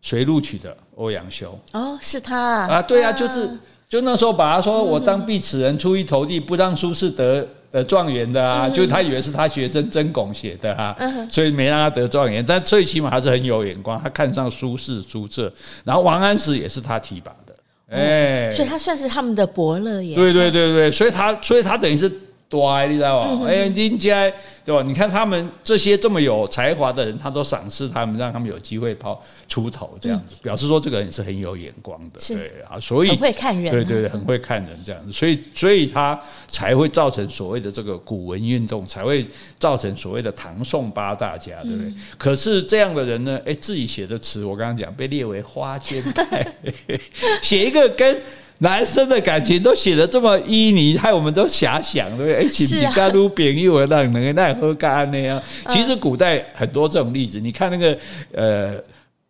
[0.00, 0.76] 谁录取的？
[0.96, 1.58] 欧阳修。
[1.72, 2.66] 哦，是他啊？
[2.74, 3.48] 啊，对啊，就是
[3.88, 10.96] 就那时候把他说我当必此人出一头地，不让苏轼得得状元的啊，就他以为是他学生曾巩写的啊，
[11.30, 12.44] 所以没让他得状元。
[12.46, 15.50] 但最起码还是很有眼光，他看上苏轼、苏辙，
[15.84, 17.54] 然后王安石也是他提拔的，
[17.96, 20.16] 哎，所以他算是他们的伯乐耶。
[20.16, 22.10] 对对对对，所以他所以他等于是。
[22.52, 23.46] 多，你知道吗？
[23.48, 24.30] 哎，人家
[24.62, 24.82] 对吧？
[24.82, 39.26] 你看他们这些这么有才华的人，他都赏识他们，让他们有机会抛出头，这样子表示说这个人是很有眼光的，对啊，所以很会看人，对对对，很会看人这样子，所以所以他才会造成所谓的这个古文运动，才会
[39.58, 41.90] 造成所谓的唐宋八大家，对不对？
[42.18, 46.46] 可是这样的人呢，哎，自己写的词，我刚刚讲被列为花间派，
[47.40, 48.20] 写一个跟。
[48.62, 52.36] 男生的感情都写的这么旖旎，害我们都遐想，对不对？
[52.36, 55.42] 哎，是不是甘露饼又让人奈喝干那样？
[55.68, 57.98] 其实古代很多这种例子，你看那个
[58.32, 58.82] 呃。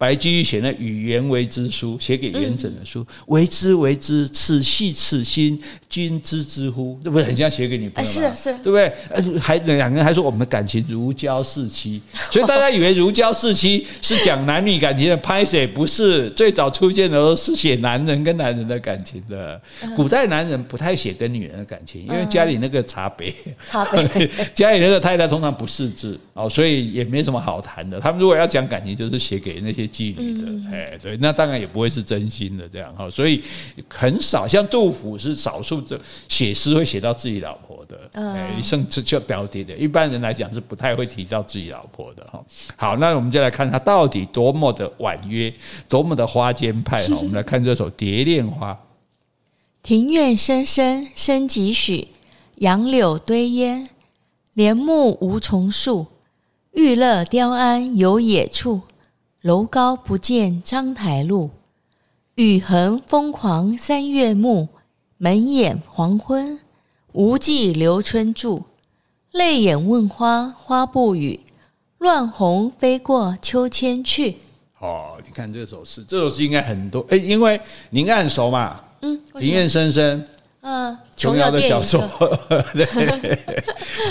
[0.02, 5.56] 白居易写那《与颜为之书》，写给元稹的书，为之为之，此系此心，
[5.88, 6.98] 君知之乎？
[7.04, 8.34] 这不是很像写给你朋友吗？
[8.34, 9.38] 是是，对不对？
[9.38, 19.62] 还两个人还说我们的感情如胶似漆， 所以大家以为如胶似漆是讲男女感情的拍写，不是最早出现的时候是写男人跟男人的感情的。
[19.94, 23.32] 古代男人不太写跟女人的感情，因为家里那个茶杯，
[23.70, 28.00] 茶杯， 家里那个太太通常不识字哦，所以也没什么好谈的。
[28.00, 29.88] 他们如果要讲感情，就是写给那些。
[29.92, 33.42] 妓女的，哎，对，那当然也不会是真心的这样哈，所以
[33.88, 42.42] 很少像杜甫是少数这写诗会写到自己老婆的，哎，甚至就标题的，一般人来讲是不太会提到自己老婆的哈。
[42.76, 45.52] 好，那我们就来看他到底多么的婉约，
[45.88, 47.16] 多么的花间派哈。
[47.20, 48.72] 我们来看这首《蝶恋花》：
[49.82, 52.08] 庭院深深深几许，
[52.56, 53.90] 杨柳堆烟，
[54.54, 56.06] 帘幕无重数，
[56.72, 58.82] 玉勒雕鞍游野处。
[59.42, 61.50] 楼高不见章台路，
[62.36, 64.68] 雨横风狂三月暮。
[65.16, 66.60] 门掩黄昏，
[67.10, 68.62] 无计留春住。
[69.32, 71.40] 泪眼问花，花不语。
[71.98, 74.36] 乱红飞过秋千去。
[74.78, 78.80] 哦，你看这首诗，这首诗应该很多诶，因为你应该很熟嘛。
[79.00, 80.24] 嗯，庭院深深。
[80.60, 82.02] 嗯，琼瑶的小说，
[82.74, 82.86] 对，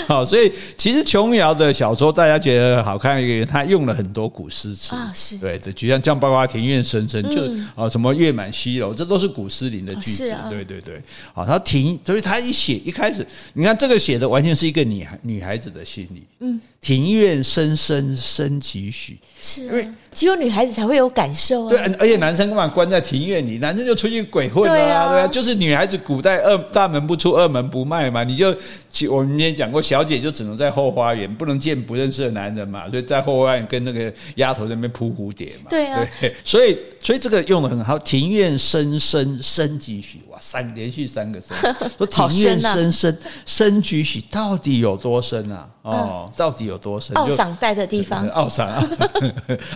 [0.06, 5.36] 好，所以其实琼瑶的小说大家觉得好看，因为他用了很多古诗词啊，是。
[5.36, 7.42] 对的，就像像包括庭院深深，就
[7.74, 11.02] 啊什么月满西楼，这都是古诗林的句子，对对对，
[11.34, 16.60] 好，他庭，所以他一写一开始，你看这个写的完全是一个女孩女孩子的心理，嗯。
[16.80, 21.70] 庭院深深深几许，是因为只有女孩子才会有感受啊。
[21.70, 23.58] 对，而且男生干嘛关在庭院里？
[23.58, 28.54] 男生就出去鬼混了啊，对啊，就是女孩子古代二大门不出二门不迈嘛，你就
[29.10, 35.70] 我们也讲过，小姐就只能在后花园，不能见不认识的男人嘛，所以在后花园跟那个丫头在那边扑蝴蝶嘛。
[35.70, 37.98] 对啊，对，所以所以这个用的很好。
[37.98, 41.56] 庭院深深深几许，哇，三连续三个深，
[41.96, 45.66] 说庭院深深深几许，到底有多深啊？
[45.82, 47.16] 哦，到底有多深？
[47.16, 48.68] 奥桑带的地方，奥桑，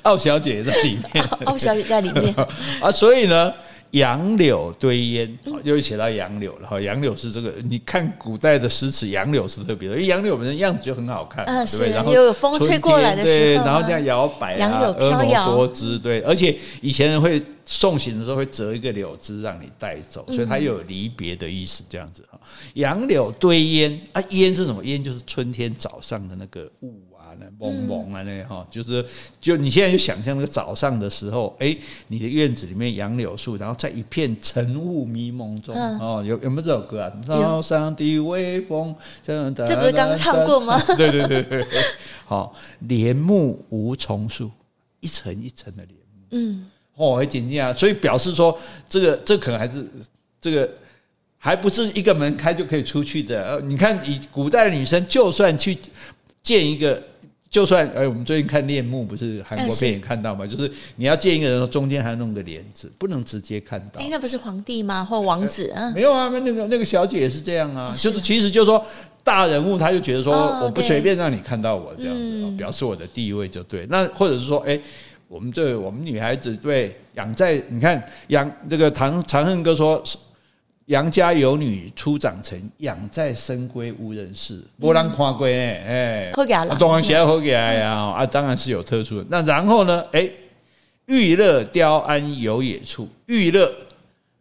[0.03, 2.33] 奥小姐也在里面，奥小姐在里面。
[2.81, 3.53] 啊，所以呢，
[3.93, 6.81] 杨柳堆烟，又写到杨柳了哈。
[6.81, 11.91] 杨柳是这个，你看古代的诗词，杨柳是特别的，因为杨柳本身样子就很好看，对不对？
[11.91, 17.43] 然后有风吹过来的时候，然后这样摇摆啊，婀娜多姿，对，而且以前人会。
[17.69, 22.39] 送行的时候会折一个柳枝让你带走，所以它又有离别的意思，这样子哈。
[22.75, 24.85] 杨柳堆烟啊，烟是什么？
[24.85, 26.95] 烟就是春天早上的那个雾
[27.59, 29.05] 蒙蒙啊，那哈，就是
[29.41, 31.77] 就你现在就想象那个早上的时候，哎，
[32.09, 37.13] 你的院子里面杨柳树，然后在一片晨雾迷蒙中，哦，有有没有这首歌啊？
[37.25, 40.81] 早上的微风，这这不是刚刚唱过吗？
[40.97, 41.67] 对对对对，
[42.25, 44.51] 好，帘幕无重数，
[45.01, 46.67] 一层一层的帘幕，嗯。
[46.99, 49.87] 哦，很简洁啊，所以表示说，这个这可能还是
[50.41, 50.67] 这个
[51.37, 53.45] 还不是一个门开就可以出去的。
[53.45, 55.77] 呃，你看，以古代的女生，就算去
[56.43, 57.03] 见一个，
[57.57, 60.47] 就算哎，我们最近看恋慕，不是韩国片也看到吗？
[60.47, 63.99] 就是你要见一个人，中间还要弄个帘子，不能直接看到。
[63.99, 65.03] 哎，那不是皇帝吗？
[65.03, 65.91] 或王子啊？
[65.95, 68.85] 没有啊，那个那个小姐也是这样啊，就是其实就是说
[69.25, 73.87] 大人物，他就觉得说我不随便让你看到我这样子，表示我的地位就对。
[73.89, 74.79] 那或者是说，哎。
[75.29, 80.01] 我们这我们女孩子对养在你看养这个唐长恨歌说，
[80.87, 86.33] 杨家有女初长成，养在深闺无人识，没人看过呢，哎，
[86.79, 89.27] 当然写要好给呀，啊，当然是有特殊的。
[89.29, 90.31] 那然后呢，哎，
[91.07, 93.69] 玉勒雕鞍游野处，玉勒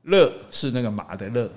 [0.03, 1.49] 勒是那个马的勒。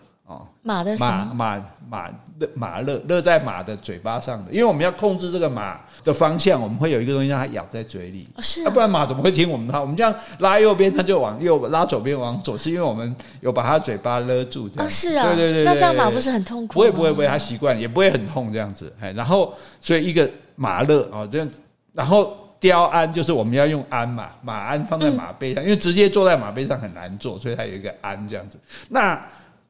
[0.68, 9.81] 哦，马的马马马勒马勒勒在马的嘴巴上的，因为我们要控制这个马的方向，我们会有一个东西让它咬在嘴里，是啊，不然马怎么会听我们的话？
[9.81, 16.74] 我们这样拉右边，它就往右；拉左边往左，是因为我们有把它嘴巴勒住，这样是啊，对对对，那这样马不是很痛苦？
[16.74, 18.92] 不会不会不会，它习惯也不会很痛这样子。
[19.00, 21.48] 哎，然后所以一个马勒哦这样，
[21.94, 28.59] 然后雕鞍就是我们要用鞍嘛，马鞍放在马背上，因为直接坐在马背上很难坐，所以它有一个鞍这样子。
[28.90, 29.18] 那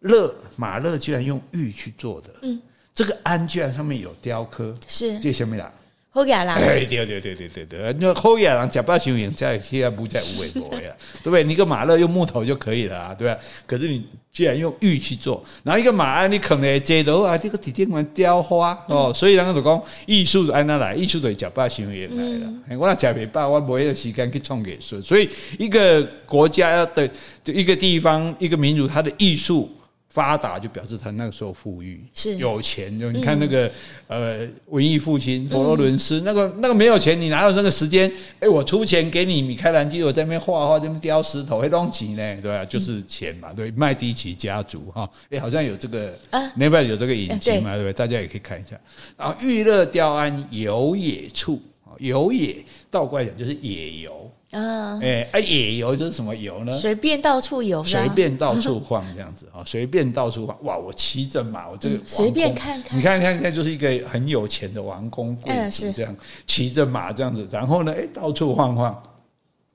[0.00, 2.60] 勒马勒居然用玉去做的，嗯，
[2.94, 5.72] 这个鞍居然上面有雕刻，是这什么啦？
[6.10, 10.90] 好野狼，哎，对对对对对对，那好野狼假扮雄鹰，在现在不在无尾国呀，
[11.22, 11.44] 对不对？
[11.44, 13.38] 你个马勒用木头就可以了啊，对吧？
[13.66, 20.94] 可是你居然用玉去做，然后一个马鞍你可能接头啊，这个底垫完雕花哦，所以人家就讲艺术按哪来？
[20.94, 22.52] 艺术的假扮雄鹰来了。
[22.78, 27.08] 我那假别扮，我没有时间去创艺术，所以一个国家要的
[27.44, 29.70] 一个地方一个民族，它的艺术。
[30.18, 32.98] 发达就表示他那个时候富裕，是有钱。
[32.98, 33.68] 就你看那个、
[34.08, 38.10] 嗯、呃文艺复兴，佛罗伦斯、嗯、那个那个没有钱，你哪有那个时间？
[38.10, 42.36] 哎、欸，我出钱给你米开朗基罗在那边画画，在那边雕石头，会弄几呢？
[42.42, 42.64] 对吧、啊？
[42.64, 43.52] 就是钱嘛。
[43.52, 47.74] 对，麦迪奇家族哈，哎、欸，好像有这个啊，那边有这个影集嘛？
[47.74, 47.92] 对不对？
[47.92, 48.76] 大家也可以看一下。
[49.16, 51.62] 然后玉勒雕鞍游野处，
[51.98, 52.56] 游野
[52.90, 54.28] 倒过来讲就是野游。
[54.50, 56.74] 啊，哎，哎，野游就是什么游呢？
[56.76, 60.56] 随便到处游，随便到处晃这样子啊，随便到处晃。
[60.64, 69.02] 哇，我骑着马，我这个随便看看，你看看看，就是一个很有钱的王公贵族这样骑着马这样子，然后呢，哎，到处晃晃。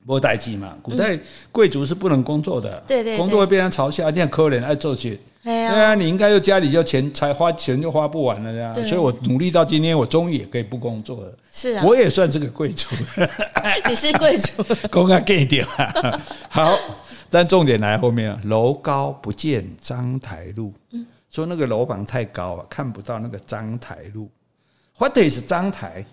[0.05, 1.17] 没代志嘛，古代
[1.51, 5.17] 贵族是不能工作的，对对，工作会被人嘲笑，这样可怜爱做些。
[5.43, 11.33] 对啊，你应该就家里就钱才花钱就花不完了这样，所以我努力到今天，我终于也可以不工作了。
[11.51, 12.87] 是啊，我也算是个贵族。
[13.87, 16.21] 你是贵族， 公开给你点啊。
[16.47, 16.79] 好，
[17.29, 20.73] 但重点来后面啊，楼高不见章台路。
[20.91, 24.29] 嗯，说那个楼房太高了，看不到那个章台路。
[24.97, 26.05] What is 章台？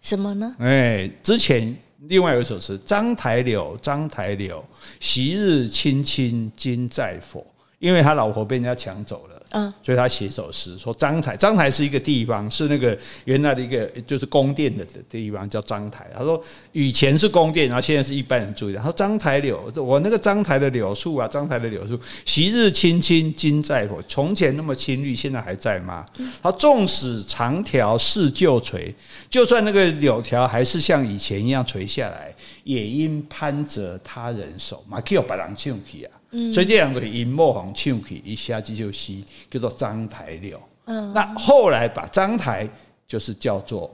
[0.00, 0.56] 什么呢？
[0.60, 4.64] 哎，之前另外有一首诗：章台柳，章台柳，
[5.00, 7.44] 昔日青青今在否？
[7.80, 16.06] 因为他老婆被人家抢走了，嗯，所以他写首诗说章台，章台是一个地方，是那个原来的一个就是宫殿的地方叫章台。
[16.14, 16.38] 他说
[16.72, 18.76] 以前是宫殿，然后现在是一般人住的。
[18.76, 24.02] 他说章台柳，我那个章台的柳树啊，章台的柳树，昔日青青今在否？
[24.02, 26.04] 从前那么青绿，现在还在吗？
[26.42, 28.94] 他纵使长条似旧垂，
[29.30, 32.34] 就算那个柳条还是像以前一样垂下来，
[32.64, 36.17] 也因攀折他人手嘛，叫别人抢去啊。
[36.30, 40.60] 嗯、所以这两个银墨红唱起一下子就吸，叫做章台柳。
[40.86, 42.68] 嗯，那后来把章台
[43.06, 43.90] 就是叫做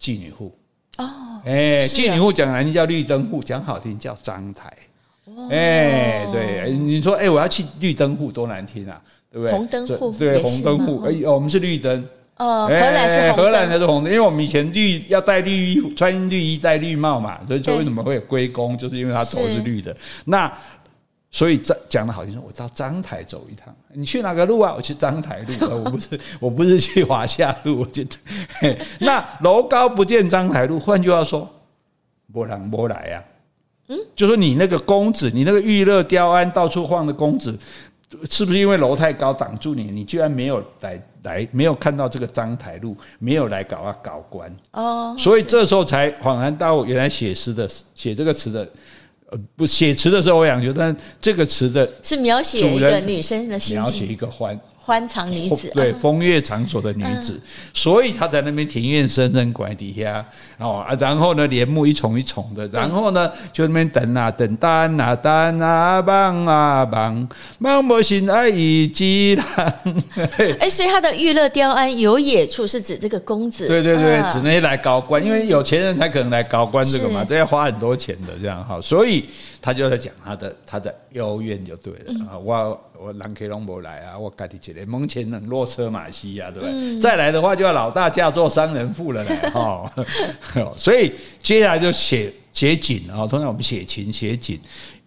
[0.00, 0.52] 妓女户。
[0.98, 4.72] 哦，哎，妓女户讲难听叫绿灯户，讲好听叫章台。
[5.24, 9.00] 哦，哎，对，你说哎，我要去绿灯户多难听啊，
[9.30, 9.52] 对不对？
[9.52, 11.02] 红灯户，对，红灯户。
[11.02, 12.08] 哎，我们是绿灯。
[12.38, 19.96] 哦，荷兰是荷兰才是红灯，因为我们以前绿要戴绿衣服，穿绿衣戴绿帽嘛，所以说为什么会有龟公，就是因为他头是绿的。
[20.24, 20.48] 那
[21.30, 23.74] 所以讲讲的好听说，我到章台走一趟。
[23.92, 24.72] 你去哪个路啊？
[24.74, 25.52] 我去章台路。
[25.84, 27.80] 我不是，我不是去华夏路。
[27.80, 30.80] 我觉得， 那楼高不见章台路。
[30.80, 31.46] 换句话说，
[32.32, 33.24] 波浪波来呀。
[33.88, 37.58] 嗯，就说你那个公子，你那个玉勒雕鞍到处晃的公子，
[38.30, 39.84] 是不是因为楼太高挡住你？
[39.84, 45.14] 你居然没有来来，没有看到这个章台路，没有来搞啊搞官哦。
[45.18, 48.66] 所以这时候才恍然大悟，原来写诗的写这个词的。
[49.30, 54.58] 呃，不写词的时候，我想觉得，但这个词的是描写一个女生的心情，描写一个欢。
[54.88, 57.38] 欢场女子，对，风月场所的女子，
[57.74, 60.24] 所以她在那边庭院深深拐底下
[60.56, 69.74] 哦啊，然后呢，帘幕一重一重的，然后呢，就那边等啊等，单啊单啊棒啊棒，忙不心爱已饥郎。
[70.58, 79.28] 哎，所以他的玉乐雕鞍有野处是指这个公子，对对对，指那些来高官，因为有钱人才可能来高官这个嘛，这要花很多钱的这样哈，所以
[79.60, 82.84] 他就在讲他的他的幽怨就对了啊，我。
[83.00, 86.72] 我南开龙伯来啊，我家己一个门前冷落车马稀啊，对不对？
[86.74, 89.88] 嗯、再来的话，就要老大嫁做商人妇了嘞， 哈。
[90.76, 94.58] 所以接下来就写写景啊，通常我们写情写景，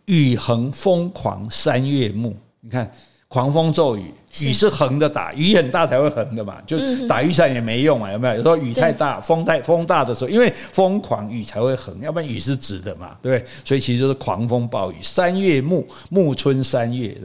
[0.06, 2.90] 雨横疯狂三月暮，你看。
[3.32, 8.36] 狂风骤雨，雨是横的打，雨很大才会横的嘛，就打雨伞也没用啊，有没有？
[8.36, 13.50] 有时候雨太大，风太风大的时候，因为疯狂雨才会横，要不然雨是直的嘛，对不对？
[13.64, 14.96] 所以其实就是狂风暴雨。
[15.02, 17.18] 三月暮，暮春三月，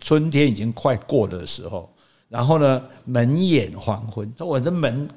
[0.00, 1.88] 春天已经快过的时候，
[2.28, 5.08] 然后呢，门掩黄昏，我的门。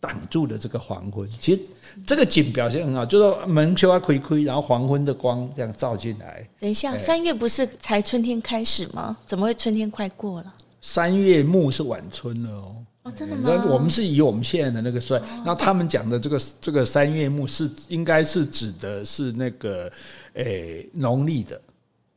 [0.00, 1.60] 挡住了这个黄昏，其实
[2.06, 6.48] 这个景表现很好，就是门秋啊亏亏，然后黄昏的光这样照进来。
[6.60, 9.16] 等一下，三月不是才春天开始吗？
[9.26, 10.54] 怎么会春天快过了？
[10.80, 12.76] 三月暮是晚春了哦。
[13.02, 13.64] 哦，真的吗？
[13.68, 19.90] 我们是以我们现在的那个算，那他们讲的这个这个三月暮是应该是指的是那个
[20.34, 21.60] 诶农历的。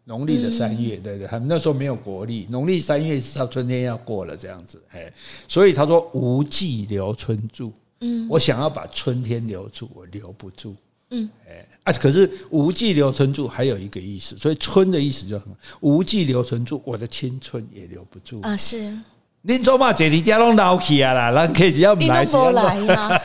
[0.05, 5.11] 农历的三月，对对，他们那时候没有国历，农历三月是到春天要过了这样子，哎，
[5.47, 10.75] 所以他说无计留春住，嗯，我想要把春天留住，我留不住，
[11.11, 15.47] 嗯，哎，啊，可是无计留春住还有一个意思，所以春的意思就很
[15.81, 18.41] 无计留春住，我的青春也留不住。
[18.41, 18.97] 啊，是，
[19.43, 19.91] 您做嘛？
[19.91, 23.21] 这里家拢老气啊啦，人可以只要不来，不来呀。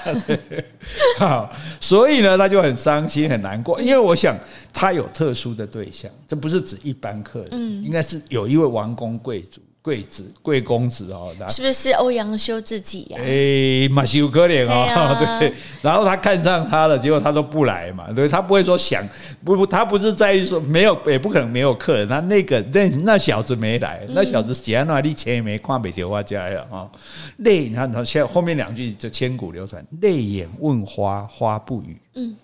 [1.18, 4.34] 好，所以呢，他就很伤心很难过，因为我想
[4.72, 9.60] 他有特殊的对象，这不是指一般客人，嗯，应该是有一位王公贵族。
[9.86, 13.20] 贵子贵公子哦，是不是欧阳修自己呀？
[13.20, 15.52] 哎，马西有可怜哦， 对。
[15.80, 19.06] 然后他看上他了，结果他都不来嘛，对，他不会说想
[19.44, 22.08] 不，他不是在意说没有，也不可能没有客人。
[22.08, 26.90] 他那个那那小子没来，那小子写在那里钱也没看，没丢花家呀啊。
[27.36, 31.96] 泪，你看他现在后面两句就千古流传：泪眼问花，花不语。
[32.16, 32.34] 嗯，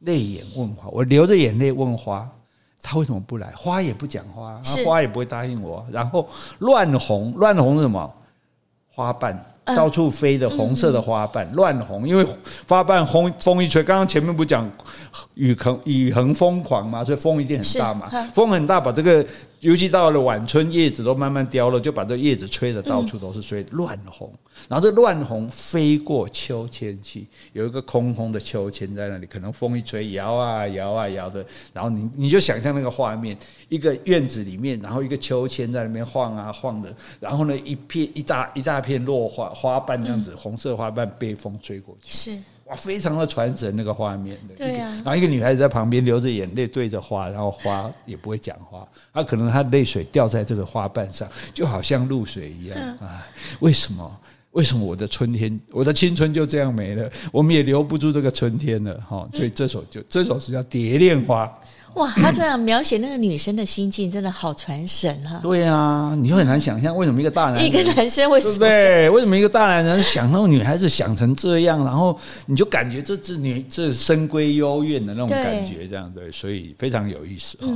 [0.00, 2.30] 泪眼问花，我流着眼泪问花。
[2.82, 3.52] 他为什么不来？
[3.56, 5.86] 花也不讲话，花也不会答应我。
[5.90, 6.28] 然后
[6.58, 8.12] 乱红，乱红是什么？
[8.88, 9.44] 花瓣。
[9.76, 12.26] 到处飞的红色的花瓣乱红，因为
[12.66, 14.68] 花瓣风风一吹，刚刚前面不讲
[15.34, 19.24] 雨横雨横疯狂嘛，所以风一定很大嘛，风很大，把这个
[19.60, 24.32] 尤其到了晚春，叶子都慢慢凋了，就把这叶子吹得到处都是，所以乱红。
[24.68, 33.36] 然后这乱红飞过秋千去，有一个空空的秋千在那里，可能风一吹摇啊摇啊摇的，然后你你就想象那个画面，
[33.68, 39.50] 一个院子里面，然后一个秋千在那边晃啊晃的，然后呢一片一大一大片落花。
[39.50, 42.38] 花瓣这样子，红色花瓣被风吹过去，是
[42.70, 44.38] 哇，非常的传神那个画面。
[44.56, 52.78] 对啊，然后一个女孩子在旁边流着眼泪对着花，然后花也不会讲话，她可能她泪水掉在这个花瓣上，就好像露水一样。
[52.98, 53.26] 啊，
[53.58, 54.20] 为什么？
[54.52, 57.08] 为什么我的春天，我的青春就这样没了？
[57.30, 59.28] 我们也留不住这个春天了哈。
[59.32, 61.46] 所以这首就这首是叫《蝶恋花》。
[61.94, 65.40] 哇，他这样描写那个女生的心境，真的好传神啊！
[65.42, 69.10] 对啊，你就很难想象为什么一个大男人， 一个男生为什么对？
[69.10, 72.16] 为什么一个大男人想那个女孩子想成这样，然后
[72.46, 77.66] 你就感觉这这女这深闺幽怨的那种感觉，这样对，所以非常有意思哈。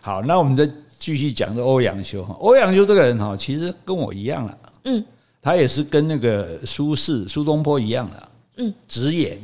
[0.00, 0.68] 好，那我们再
[0.98, 2.36] 继续讲这欧阳修哈。
[2.40, 5.04] 欧阳修这个人哈，其实跟我一样了，嗯，
[5.40, 9.38] 他也是跟那个苏轼苏东坡一样的，嗯，直言，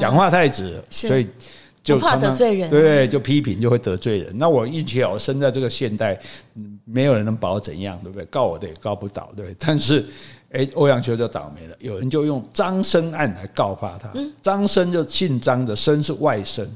[0.00, 1.26] 讲话太直，所以。
[1.86, 4.36] 就怕得罪人，对，就批评就会得罪人。
[4.36, 6.18] 那我运气好，生在这个现代，
[6.84, 8.26] 没有人能把我怎样，对不对？
[8.26, 9.54] 告我的也告不倒，对不对？
[9.64, 10.04] 但是，
[10.50, 14.12] 哎，欧阳修就倒霉了，有人就用张生案来告发他。
[14.42, 16.66] 张生就姓张的，生是外甥。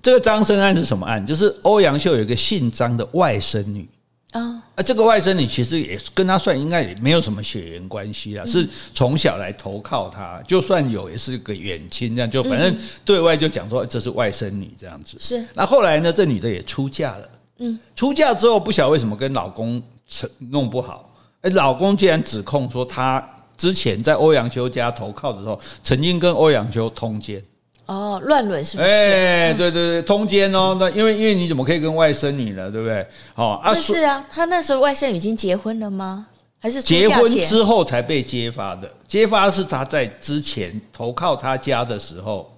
[0.00, 1.24] 这个张生案是什么案？
[1.26, 3.88] 就是欧阳修有一个姓张的外甥女。
[4.32, 15.16] 啊，啊，这个外甥女其实也跟他算应该也没有什么血缘关系啦，是从小来投靠他，就算有也是个远亲这样，就反正对外就讲说这是外甥女这样子。
[15.18, 17.28] 是，那后来呢，这女的也出嫁了。
[17.58, 19.82] 嗯，出嫁之后不晓得为什么跟老公
[20.50, 27.42] 弄不好，哎，老公竟然指控说她之前在欧阳修家投靠的时候，曾经跟欧阳修通奸。
[27.90, 28.88] 哦，乱伦是不是？
[28.88, 30.76] 哎，对对对，通奸哦。
[30.78, 32.70] 那因为因为你怎么可以跟外甥女呢？
[32.70, 33.04] 对不对？
[33.34, 36.28] 好啊，是啊，他那时候外甥已经结婚了吗？
[36.60, 38.88] 还是结婚之后才被揭发的？
[39.08, 42.48] 揭发是他在之前投靠他家的时候。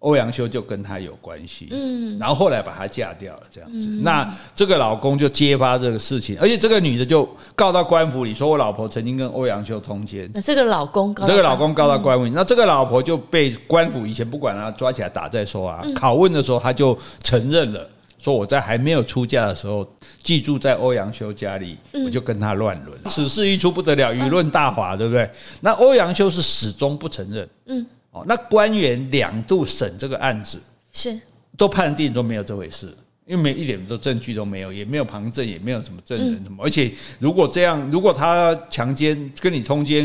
[0.00, 3.86] 欧阳修就跟他有关系，嗯，然后后来把她嫁掉了，这样子。
[3.88, 10.30] 嗯、那这个老公就揭发这个事情，而且这个女的就告到官府里，说我老婆曾经跟欧阳修通奸。
[10.34, 15.82] 那这个老公告，这个老公告到官府里，嗯、那这个老婆就被官府以前不管他抓起来打再说啊。
[15.84, 17.86] 嗯、拷问的时候，他就承认了，
[18.18, 19.86] 说我在还没有出嫁的时候，
[20.22, 21.76] 寄住在欧阳修家里，
[22.06, 22.98] 我就跟他乱伦。
[23.04, 25.30] 嗯、此事一出不得了，舆论大哗，对不对？
[25.60, 27.86] 那欧阳修是始终不承认，嗯。
[28.12, 30.60] 哦，那官员两度审这个案子，
[30.92, 31.16] 是
[31.56, 32.86] 都判定都没有这回事，
[33.24, 36.64] 因为没一点都证据都没有，也没有旁证，也没有什么证人什么。
[36.64, 40.04] 而且如果这样，如果他强奸跟你通奸，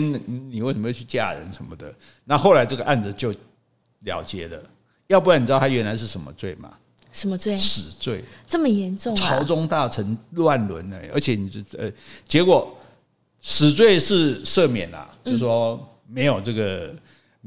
[0.52, 1.92] 你为什么要去嫁人什么的？
[2.26, 3.34] 那后来这个案子就
[4.02, 4.62] 了结了。
[5.08, 6.72] 要不然你知道他原来是什么罪吗？
[7.12, 7.58] 什么罪？
[7.58, 8.24] 死罪。
[8.46, 9.16] 这么严重？
[9.16, 11.92] 朝中大臣乱伦呢，而且你这呃，
[12.28, 12.78] 结果
[13.42, 16.96] 死罪是赦免了，就是说没有这个。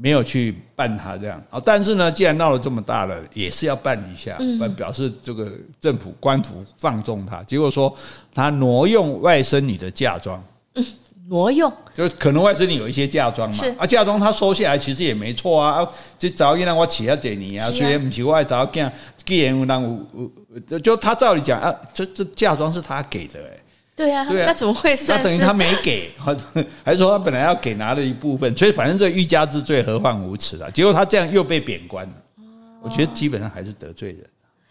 [0.01, 1.41] 没有去办他这样。
[1.49, 4.37] 啊，但是呢，既然闹了这么大了，也是要办一下，
[4.77, 7.43] 表示这个政府官府放纵他。
[7.43, 7.93] 结果说
[8.33, 10.41] 他挪用外甥女的嫁妆，
[10.75, 10.85] 嗯，
[11.27, 11.71] 挪用。
[11.93, 15.85] 就可能外甥女有一些嫁妆嘛，啊，嫁妆他收下来其实也没错啊，
[16.17, 18.91] 就早一让我娶下这你啊，虽然不是我早干，
[19.25, 23.59] 既然让我就他照理讲啊，这这嫁妆是他给的哎。
[23.99, 25.17] 对啊，那怎么会算？
[25.17, 26.09] 那等于他没给，
[26.85, 28.55] 还是说他本来要给拿了一部分？
[28.55, 30.69] 所以反正这欲加之罪，何患无辞啊？
[30.69, 32.13] 结果他这样又被贬官了。
[32.81, 34.25] 我觉得基本上还是得罪人。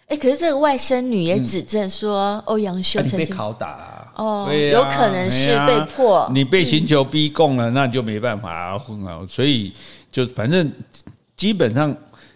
[0.06, 6.26] 哎，可是这个外甥女也指证说欧阳修曾经被拷打啊，哦，有可能是被迫。
[6.32, 8.80] 你被刑求逼供了，那你就没办法啊。
[9.28, 9.74] 所以
[10.10, 10.72] 就反正
[11.36, 11.94] 基本上，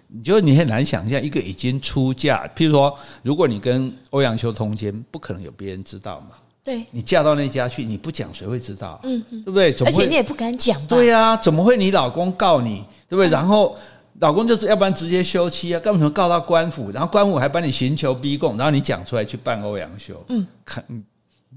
[0.08, 6.36] 你就你很难想象一个已经出嫁，譬如说，如果你跟欧阳修通奸，不可能有别人知道嘛。
[6.64, 9.00] 对，你嫁到那家去，你不讲谁会知道？
[9.02, 9.72] 嗯，对不对？
[9.84, 10.86] 而且你也不敢讲吧？
[10.88, 13.28] 对呀，怎么会你老公告你，对不对？
[13.28, 13.76] 然后
[14.20, 16.92] 老公就是要不然直接休妻啊，干嘛告到官府？
[16.92, 20.84] 然后官府还帮你刑求逼供，然后你讲出来去办欧阳修，嗯，看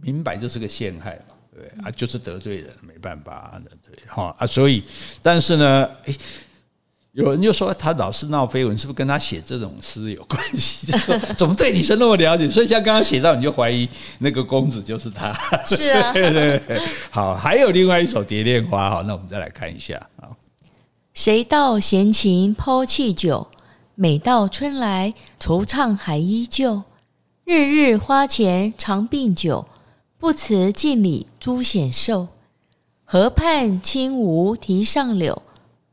[0.02, 1.86] 明白就是个陷害嘛，对不对？
[1.86, 4.84] 啊，就是得罪人，没办法，对哈啊，所以
[5.22, 6.16] 但是呢，诶
[7.16, 10.92] 有人就说他老是闹绯闻，是不是跟他写这种诗有关系？
[11.38, 12.50] 怎么对女生那么了解？
[12.50, 13.88] 所以像刚刚写到，你就怀疑
[14.20, 15.32] 那个公子就是他。
[15.66, 16.82] 是啊， 对对对。
[17.10, 20.28] 好，还有另外一首《蝶恋花》哈，那我们再来看一下啊。
[21.14, 23.48] 谁道闲情抛弃酒，
[23.96, 26.84] 每到春来惆怅还依旧。
[27.46, 29.66] 日日花前常病酒，
[30.20, 32.28] 不辞镜里朱显瘦。
[33.06, 35.42] 河畔轻吴堤上柳。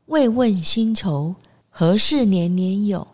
[0.07, 1.33] 为问新愁，
[1.69, 3.07] 何事年年有？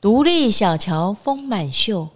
[0.00, 2.08] 独立小桥风满袖，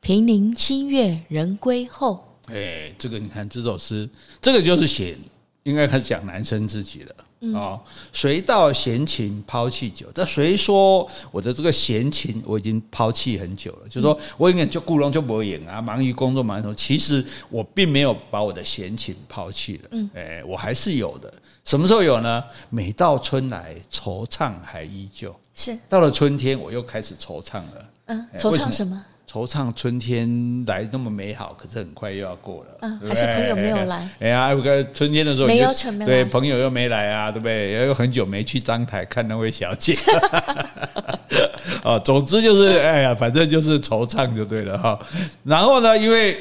[0.00, 2.36] 平林新月人归后。
[2.46, 4.08] 哎，这个你看这首诗，
[4.40, 5.16] 这个就是写，
[5.62, 7.14] 应该开始讲男生自己了。
[7.54, 7.80] 哦，
[8.12, 10.06] 谁道闲情抛弃久？
[10.14, 13.88] 这谁说我的这个闲情我已经抛弃很久了？
[13.88, 16.74] 就是说我应该就故弄就不会演啊，忙于工作忙于什么？
[16.76, 19.88] 其实我并没有把我的闲情抛弃了。
[19.90, 21.34] 嗯，哎，我还是有的。
[21.64, 22.42] 什么时候有呢？
[22.70, 25.34] 每到春来，惆怅还依旧。
[25.54, 27.88] 是到了春天，我又开始惆怅了。
[28.06, 29.00] 嗯，惆怅什么？
[29.30, 32.78] 惆怅春天来那么美好，可是很快又要过了。
[32.80, 34.08] 嗯，还是朋友没有来。
[34.18, 34.50] 哎呀，
[34.92, 37.70] 春天的时候没有成，对，朋友又没来啊，对不对？
[37.70, 39.96] 也有很久没去张台看那位小姐。
[41.84, 44.98] 哦，总之就是，哎呀，反正就是惆怅就对了哈。
[45.44, 46.38] 然后呢，因为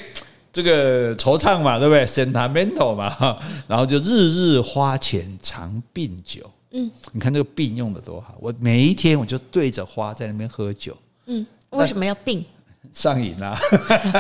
[0.51, 3.39] 这个惆怅嘛，对不对？sentimental 嘛，哈。
[3.67, 6.49] 然后就日日花前常病酒。
[6.71, 10.95] 嗯，你看这个病用的多好，我每一天我就对着花在那边喝酒。
[11.25, 12.43] 嗯，为什么要病？
[12.91, 13.57] 上瘾啊，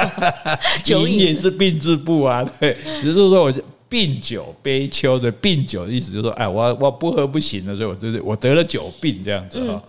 [0.83, 3.53] 酒瘾也是病字部啊，对，就是说我
[3.89, 9.83] 病酒悲秋的病酒的意思，就是说，哎，我我不喝不行了，所以我就是我得了酒病这样子哈，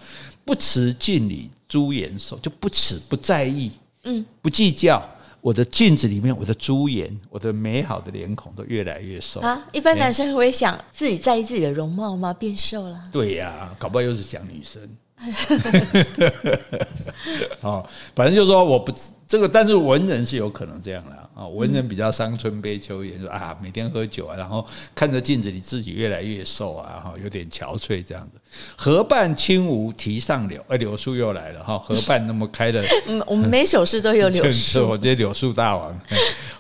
[0.44, 3.70] 不辞镜里朱颜瘦，就不辞不在意，
[4.04, 5.00] 嗯，不计较
[5.42, 9.60] 我的镜子里面我的朱颜，我的美好的脸孔都越来越瘦啊。
[9.72, 12.32] 一般男生会想自己在意自己的容貌吗？
[12.32, 13.04] 变瘦了？
[13.10, 14.80] 对呀、啊，搞不好又是讲女生。
[17.60, 18.92] 哦，反正就是说我不
[19.28, 21.46] 这个，但是文人是有可能这样的啊。
[21.46, 28.40] 文人比较伤春悲秋，也说啊，每天喝酒啊，然后看着镜子里自己越来越瘦啊，哈，有点憔悴这样子。
[28.76, 31.78] 河畔轻吴堤上柳，哎，柳树又来了哈。
[31.78, 35.98] 河畔那么开的， 嗯，我们每首诗都有柳树， 我觉得柳树大王。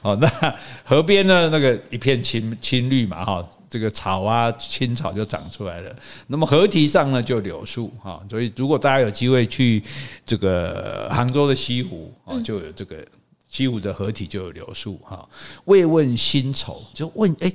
[0.00, 0.54] 哦，那
[0.84, 3.46] 河边呢，那个一片青青绿嘛，哈。
[3.72, 5.96] 这个草啊，青草就长出来了。
[6.26, 8.22] 那么河堤上呢，就柳树哈。
[8.28, 9.82] 所以如果大家有机会去
[10.26, 13.02] 这个杭州的西湖啊，就有这个
[13.48, 15.26] 西湖的河堤就有柳树哈。
[15.64, 17.50] 慰问新愁，就问哎，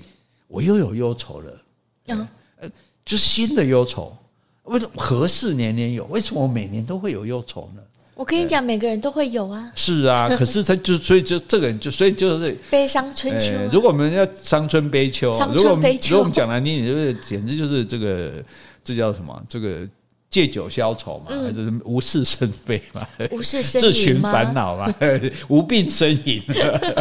[0.47, 1.61] 我又有忧愁了。
[2.07, 2.28] 嗯，
[3.05, 4.18] 就是新的忧愁。
[4.63, 6.03] 为什么何事年年有？
[6.05, 7.82] 为什么我每年都会有忧愁呢？
[8.18, 9.72] 我跟你讲，每个人都会有啊。
[9.76, 13.51] 是啊， 可是他就所以就这个人就所以就是悲伤春秋。
[13.72, 18.43] 如果我们要伤春悲秋，如果如果我们讲难听点，就是简直就是这个
[18.84, 19.39] 这叫什么？
[19.47, 19.88] 这个
[20.32, 23.07] 借酒消愁嘛，还是无事生非嘛？
[23.30, 24.91] 无事生自寻烦恼嘛？
[25.47, 26.41] 无病呻吟。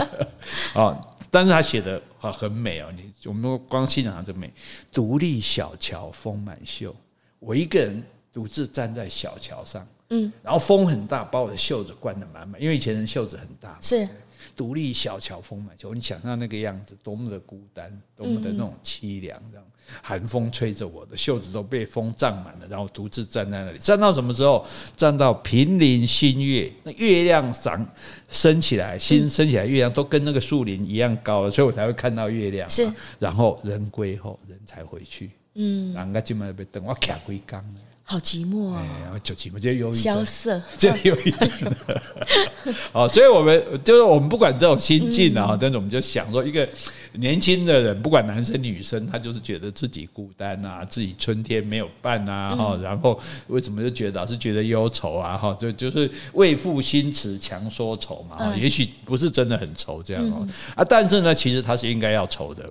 [0.77, 0.97] 哦，
[1.31, 4.53] 但是他写的很美哦，你我们光欣赏他这美。
[4.93, 6.95] 独立小桥风满袖，
[7.39, 8.03] 我一个人
[8.35, 9.87] 独自站在小桥上。
[10.11, 13.77] 嗯，然后风很大，把我的袖子灌得满满，因为以前人袖子很大。
[13.81, 14.09] 是，
[14.55, 19.67] 独立小桥风满袖，你想象那个样子，多么的孤单，多么的那种凄凉，这样
[20.03, 24.65] 寒风吹着我的袖子都被风胀满了，然后独自站在那里，站到什么时候？
[24.97, 27.87] 站到平林新月，那月亮长
[28.29, 32.69] 升起来，新升起来，月亮都跟那个树林一样高了，所以我才会看到月亮。
[32.69, 32.89] 是，
[33.19, 35.31] 然后人归后，人才回去。
[35.55, 37.65] 嗯，人家今晚被等我卡归缸
[38.09, 38.87] 好寂寞啊！
[39.21, 41.75] 就寂寞，就忧郁萧瑟，这忧郁症。
[42.93, 46.69] 好，所以我们就是我们不管这种心境啊，但是我们就想说，一个
[47.15, 55.37] 年轻的人，不管男生女生，他就是觉得自己孤单啊，自己春天没有伴啊，哈，然后为什么就觉得老是觉得忧愁啊？
[55.37, 58.37] 哈，就就是为赋新词强说愁嘛。
[58.37, 60.47] 哈，也许不是真的很愁这样哦，
[60.77, 62.71] 啊，但是呢，其实他是应该要愁的，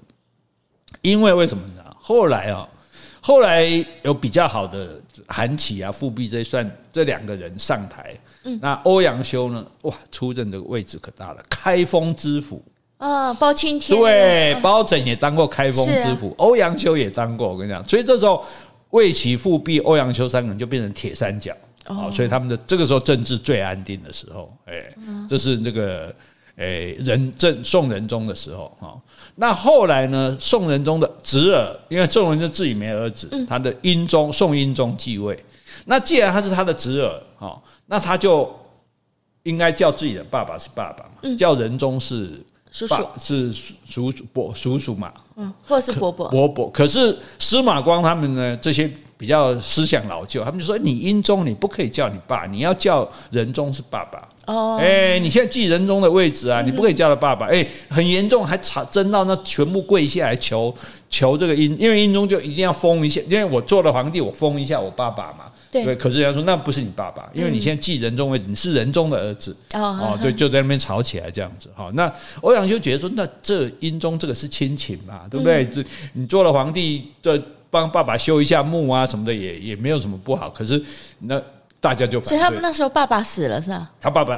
[1.01, 1.83] 因为为什么呢？
[1.99, 2.65] 后来啊。
[3.27, 3.65] 后来
[4.03, 9.65] 有比较好的韩琦啊、富弼这算这两个人上台，嗯，那欧阳修呢？
[9.81, 12.63] 哇，出任的位置可大了，开封知府
[12.97, 17.47] 啊，包青天对，包拯也当过开封知府，欧阳修也当过。
[17.47, 18.45] 我跟你讲，所以这时候
[18.91, 21.51] 魏齐、富弼、欧阳修三个人就变成铁三角
[21.85, 24.95] 啊，所以他们的这个时候政治最安定的时候，哎，
[25.27, 26.13] 这是那个。
[26.57, 28.99] 诶仁政宋仁宗的时候哈。
[29.35, 35.37] 那后来呢，宋仁宗的侄儿，因为宋仁宗自己没儿子，他的英宗宋英宗继位。
[35.85, 38.53] 那既然他是他的侄儿哈，那他就
[39.43, 42.29] 应该叫自己的爸爸是爸爸嘛，叫仁宗是
[42.71, 46.69] 叔叔，是叔叔伯叔叔嘛，嗯，或者是伯伯伯伯。
[46.71, 48.91] 可是司马光他们呢，这些。
[49.17, 57.47] 比较思想老旧，他们就说：“你英宗，你不可以叫你爸，你要叫仁宗是爸爸。”哦，哎，你现在继仁宗的位置啊，你不可以叫他爸爸。
[57.47, 60.73] 哎，很严重，还吵争到那全部跪下来求
[61.09, 65.45] 求这个英，因为英宗就一定要封一下，因为我做了皇帝，我封一下我爸爸嘛。
[65.71, 65.95] 对。
[65.95, 69.55] 可是人家说那不是你爸爸，因为你现在继仁宗位置，你是仁宗的儿子。
[69.73, 70.17] 哦。
[70.21, 71.69] 对，就在那边吵起来这样子。
[71.75, 75.65] 哈，那欧阳修觉得说，那这英宗这个是亲情嘛，对不对？
[75.65, 75.83] 这
[76.13, 77.41] 你做了皇帝这。
[77.71, 80.81] 帮爸爸修一下墓啊什么的也也没有什么不好，可是
[81.19, 81.41] 那
[81.85, 83.91] 大家就所以他们那时候爸爸死了是吧？
[84.01, 84.33] 他爸爸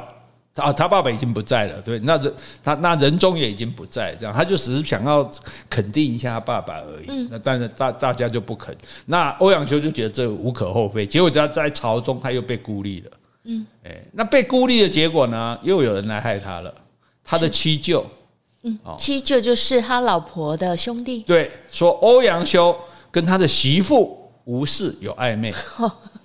[0.56, 5.28] 啊，他爸爸已经不在了，对，那人他那仁宗也已经不在，这样他就只是想要
[5.70, 7.28] 肯定一下他爸爸而已。
[7.30, 8.76] 那但是大大家就不肯，
[9.06, 13.10] 那欧阳修就觉得这无可厚非，结果他在朝中他又被孤立了。
[13.44, 16.74] 嗯，哎，那被孤立的结果呢，又有人来害他了，
[17.24, 18.04] 他的七舅，
[18.64, 22.76] 嗯，七舅就是他老婆的兄弟，对，说欧阳修。
[23.10, 25.50] 跟他的媳妇吴氏有暧昧，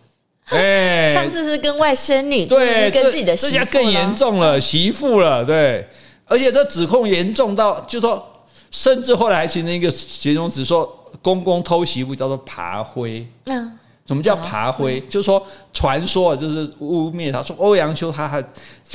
[0.51, 5.87] 哎，上次是跟外甥女，对，跟自己的媳妇，这下更严重了，媳妇了，对，
[6.25, 8.23] 而且这指控严重到，就说，
[8.69, 10.85] 甚至后来还形成一个形容词，说
[11.21, 13.71] 公公偷媳妇叫做爬灰，嗯，
[14.05, 14.99] 什么叫爬灰？
[15.09, 15.41] 就是说
[15.73, 18.43] 传说就是污蔑他，说欧阳修他还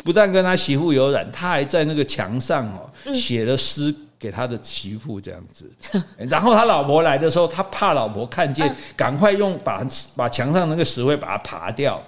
[0.05, 3.95] 不但跟他媳妇有染，他还在那个墙上哦写了诗。
[4.19, 5.71] 给他的媳妇这样子，
[6.29, 12.03] 然后他老婆来的时候，他怕老婆看见，赶快用把把墙上那个石灰把它爬掉，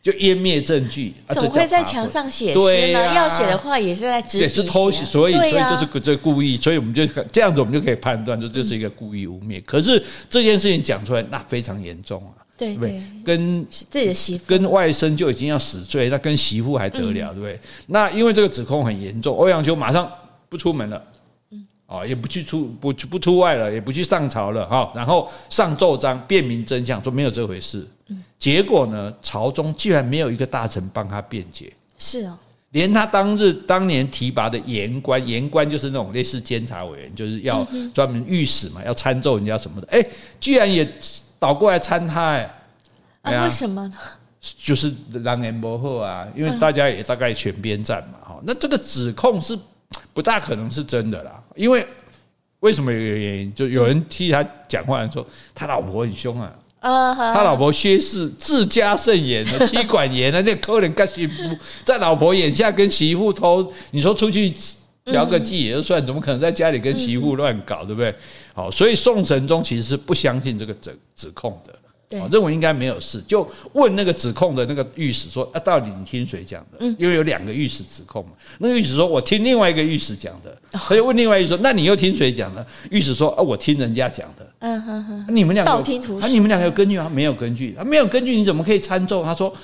[0.00, 1.12] 就湮灭证据。
[1.30, 3.14] 怎么会在墙上写诗呢？
[3.14, 4.62] 要写的话也是在纸笔写。
[4.62, 9.60] 是偷袭，所以所以就是这故意，所以我们就这样子，我们就可以判断说这是一个故意污蔑。
[9.64, 10.00] 可是
[10.30, 13.02] 这件事情讲出来，那非常严重啊，对不对？
[13.24, 17.58] 跟自己的媳妇、跟外甥就已经要死罪，那跟媳妇还得了，对不对？
[17.88, 20.08] 那因为这个指控很严重，欧阳修马上
[20.48, 21.02] 不出门了。
[21.88, 24.92] 哦，也不去出不不出外了，也不去上朝了哈。
[24.94, 27.86] 然后上奏章辨明真相，说没有这回事。
[28.38, 31.72] 结果呢，朝中居然没有一个大臣帮他辩解。
[31.96, 32.38] 是啊，
[32.72, 39.88] 连他当日当年提拔的言官，言官就是那种类似监察委员，就是要专门御史嘛，要参奏人家什么的。
[39.90, 40.06] 哎，
[40.38, 40.86] 居然也
[41.38, 42.54] 倒过来参他哎。
[43.22, 43.94] 啊，为什么呢？
[44.40, 48.18] 就是让人不后啊，因为大家也大概选边站嘛。
[48.28, 49.58] 哈，那这个指控是。
[50.12, 51.86] 不大可能是真的啦，因为
[52.60, 53.54] 为什么有原因？
[53.54, 55.24] 就有人替他讲话，说
[55.54, 61.32] 他老婆很凶啊，他老婆薛氏自家甚严的，妻管严的，那可怜干媳妇
[61.84, 64.52] 在老婆眼下跟媳妇偷，你说出去
[65.04, 68.14] 聊个妓也就算，怎么可能在家里跟媳妇乱搞，对不对？
[68.54, 71.72] 好，所以宋神宗其实是不相信这个指指控的。
[72.08, 78.32] 对，认为应该没有事，就问那个指控的那个御史说：“啊，到底你听谁讲的？”嗯，因为有两个御史指控嘛。
[78.58, 87.10] 那个御史说：“我听另外一个御史讲的。”他就问另外一个说：“那你又听谁讲的？”御史说：“啊，我听人家讲的。”嗯哼哼，你们两个道听途说，啊，你们两个有根据吗？
[87.12, 89.22] 没有根据，啊，没有根据，你怎么可以参奏？
[89.22, 89.54] 他说：“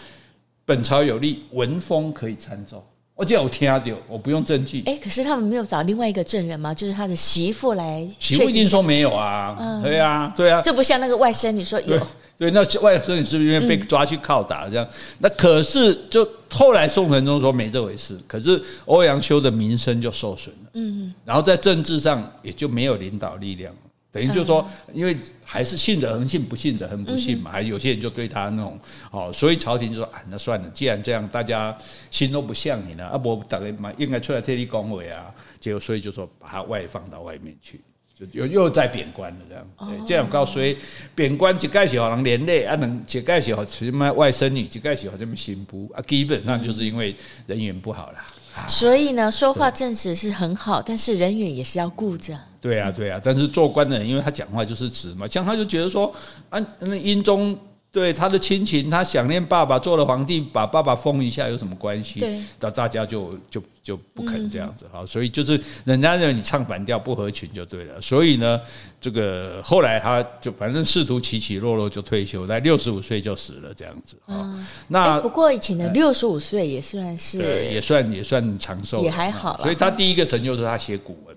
[0.67, 2.87] 本朝有例，文风可以参奏。”
[3.17, 4.83] 我叫我听啊，就我不用证据。
[4.87, 6.75] 哎，可是他们没有找另外一个证人吗？
[6.75, 8.05] 就是他的媳妇来。
[8.19, 9.57] 媳妇一定说没有啊。
[9.59, 10.61] 嗯，对啊，对啊。
[10.61, 11.97] 这不像那个外甥女说有。
[12.37, 14.89] 对，那外甥女是不是因为被抓去拷打这样？
[15.19, 20.71] 那可是就后来宋神宗说没这回事，可是欧阳修的名声就受损了。
[20.73, 23.73] 嗯，然后在政治上也就没有领导力量。
[24.15, 27.51] 等于就是说，因为还是信者恒信，不信者恒不信嘛。
[27.51, 28.79] 还有些人就对他那种
[29.11, 31.77] 哦，所以朝廷就说啊，那算了，既然这样，大家
[32.13, 35.35] 心都不向你了，啊不，大概嘛应该出来这里恭维啊。
[35.61, 37.81] 结果所以就说把他外放到外面去，
[38.17, 39.67] 就又又在贬官了这样。
[39.81, 40.77] 对，这样告所以
[41.17, 47.17] 贬官一概是好能连累啊，能一概是好什么外甥女，一概是好这么新妇啊，基本上就是因为
[47.49, 48.25] 人缘不好啦。
[48.69, 52.39] 所以呢，说话正直是很好，但是人缘也是要顾着。
[52.65, 56.11] 对啊，对啊，但是做官的人，因为他讲话就是直嘛，像他就觉得说，
[56.49, 57.55] 啊，那英宗
[57.93, 62.21] 对他的亲情，他想念爸爸，做了皇帝，把爸爸封一下有什么关系？
[62.21, 68.59] 对，那大家就就就不肯这样子哈，所以就是人家认为你唱反调不合群就对了，所以呢，
[68.99, 74.67] 这个后来他就反正仕途起起落落就退休，在六十五岁就死了这样子啊。
[74.89, 77.39] 那不过以前的六十五岁也算是，
[77.71, 79.61] 也算也算长寿，也还好。
[79.61, 81.34] 所以他第一个成就是他写古文。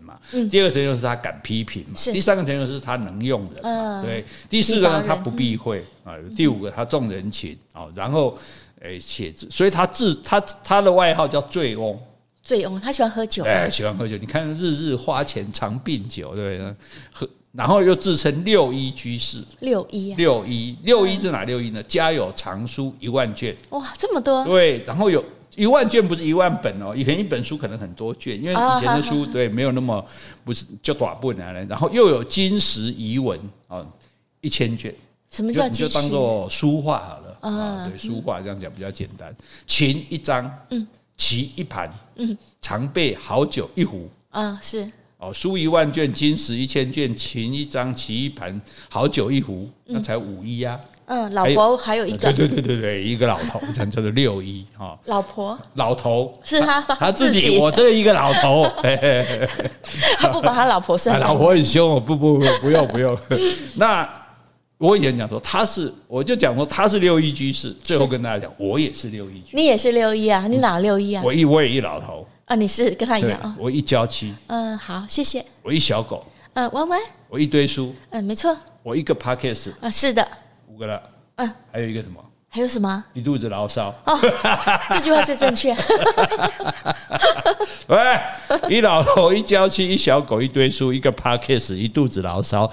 [0.50, 8.38] 第二个成就是他敢批评嘛，第三个成就是他能用人嘛，对，第四个呢他不避讳啊，第五个他重人情啊，然后
[8.82, 12.00] 诶写字，所以他自他他的外号叫醉翁，
[12.44, 14.16] 醉翁，他喜欢喝酒，哎，喜欢喝酒。
[14.18, 16.76] 你看日日花钱常病酒，对不对？
[17.12, 21.82] 喝，然后又自称六一居士，六一，六一，六一是哪六一呢？
[21.84, 24.46] 家有藏书一万卷，哇，这么多。
[24.46, 25.24] 对，然后有
[25.58, 30.06] 一万卷，不是一万本哦，以前一本书可能很多卷，因为以前的书对没有那么
[30.46, 31.66] 不是就短不难了。
[31.66, 33.38] 然后又有金石遗文
[33.68, 33.86] 啊，
[34.40, 34.94] 一千卷。
[35.30, 37.90] 什么叫你就当做书画好了啊？
[37.90, 39.36] 对，书画这样讲比较简单。
[39.66, 40.88] 琴一张，嗯，
[41.18, 50.80] 棋一盘，嗯，常备好酒一壶啊，是哦，书一万卷，金石一千卷，琴一张，棋一盘，好酒一壶，那才五一呀。
[51.08, 54.98] 嗯，老婆还有一个，对对对对对，一个老头， 这样叫做六一哈。
[55.06, 58.66] 老婆，老头是他他自己，我这一个老头，
[60.20, 63.18] 他不把他老婆算，老婆很凶哦，不不不，不用不用，
[63.76, 64.08] 那。
[64.80, 67.74] 我以前讲说他是，我就讲说他是六一居士。
[67.82, 69.56] 最后跟大家讲，我也是六一居士。
[69.56, 70.46] 你也是六一啊？
[70.48, 71.24] 你哪六一啊？
[71.26, 72.56] 我一我也一老头啊！
[72.56, 73.56] 你是跟他一样啊？
[73.58, 74.36] 我一娇妻。
[74.46, 75.44] 嗯，好，谢谢。
[75.64, 76.24] 我一小狗。
[76.54, 77.00] 嗯，弯弯。
[77.28, 77.92] 我一堆书。
[78.12, 78.56] 嗯，没错。
[78.84, 80.28] 我一个 podcast 啊，是的。
[80.78, 81.02] 五个了。
[81.38, 82.24] 嗯，还有一个什么？
[82.50, 83.04] 还有什么？
[83.14, 83.92] 一肚子牢骚。
[84.06, 84.16] 哦，
[84.92, 85.76] 这句话最正确。
[87.90, 87.98] 喂，
[88.70, 92.72] 一老头，一娇妻，一小狗，一堆书，一个 podcast，一肚子牢骚。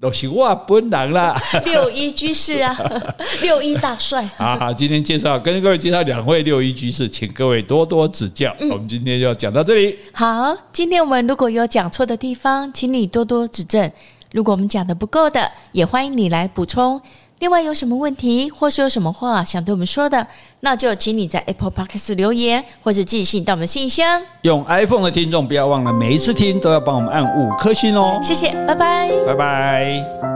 [0.00, 2.76] 都是我本人啦， 六一居士啊，
[3.42, 4.24] 六一大帅。
[4.36, 8.54] 好好，今天介绍跟各位介绍两位六一居士，请各位多多指教。
[8.60, 9.98] 嗯、我们今天就讲到这里。
[10.12, 13.90] 好，今天我们如果有讲错的地方，请你多多指正。
[14.32, 17.00] 如果我们讲的不够的，也欢迎你来补充。
[17.40, 20.26] 另外有什么问题，或是有什么话想对我们说的，
[20.60, 24.20] 那就请你在 Apple Podcast 留言，或者寄信到我们信箱。
[24.42, 28.18] 用 iPhone 的听众不要忘了，每一次听都要帮我们按五颗星哦。
[28.22, 30.33] 谢谢，拜拜，拜拜。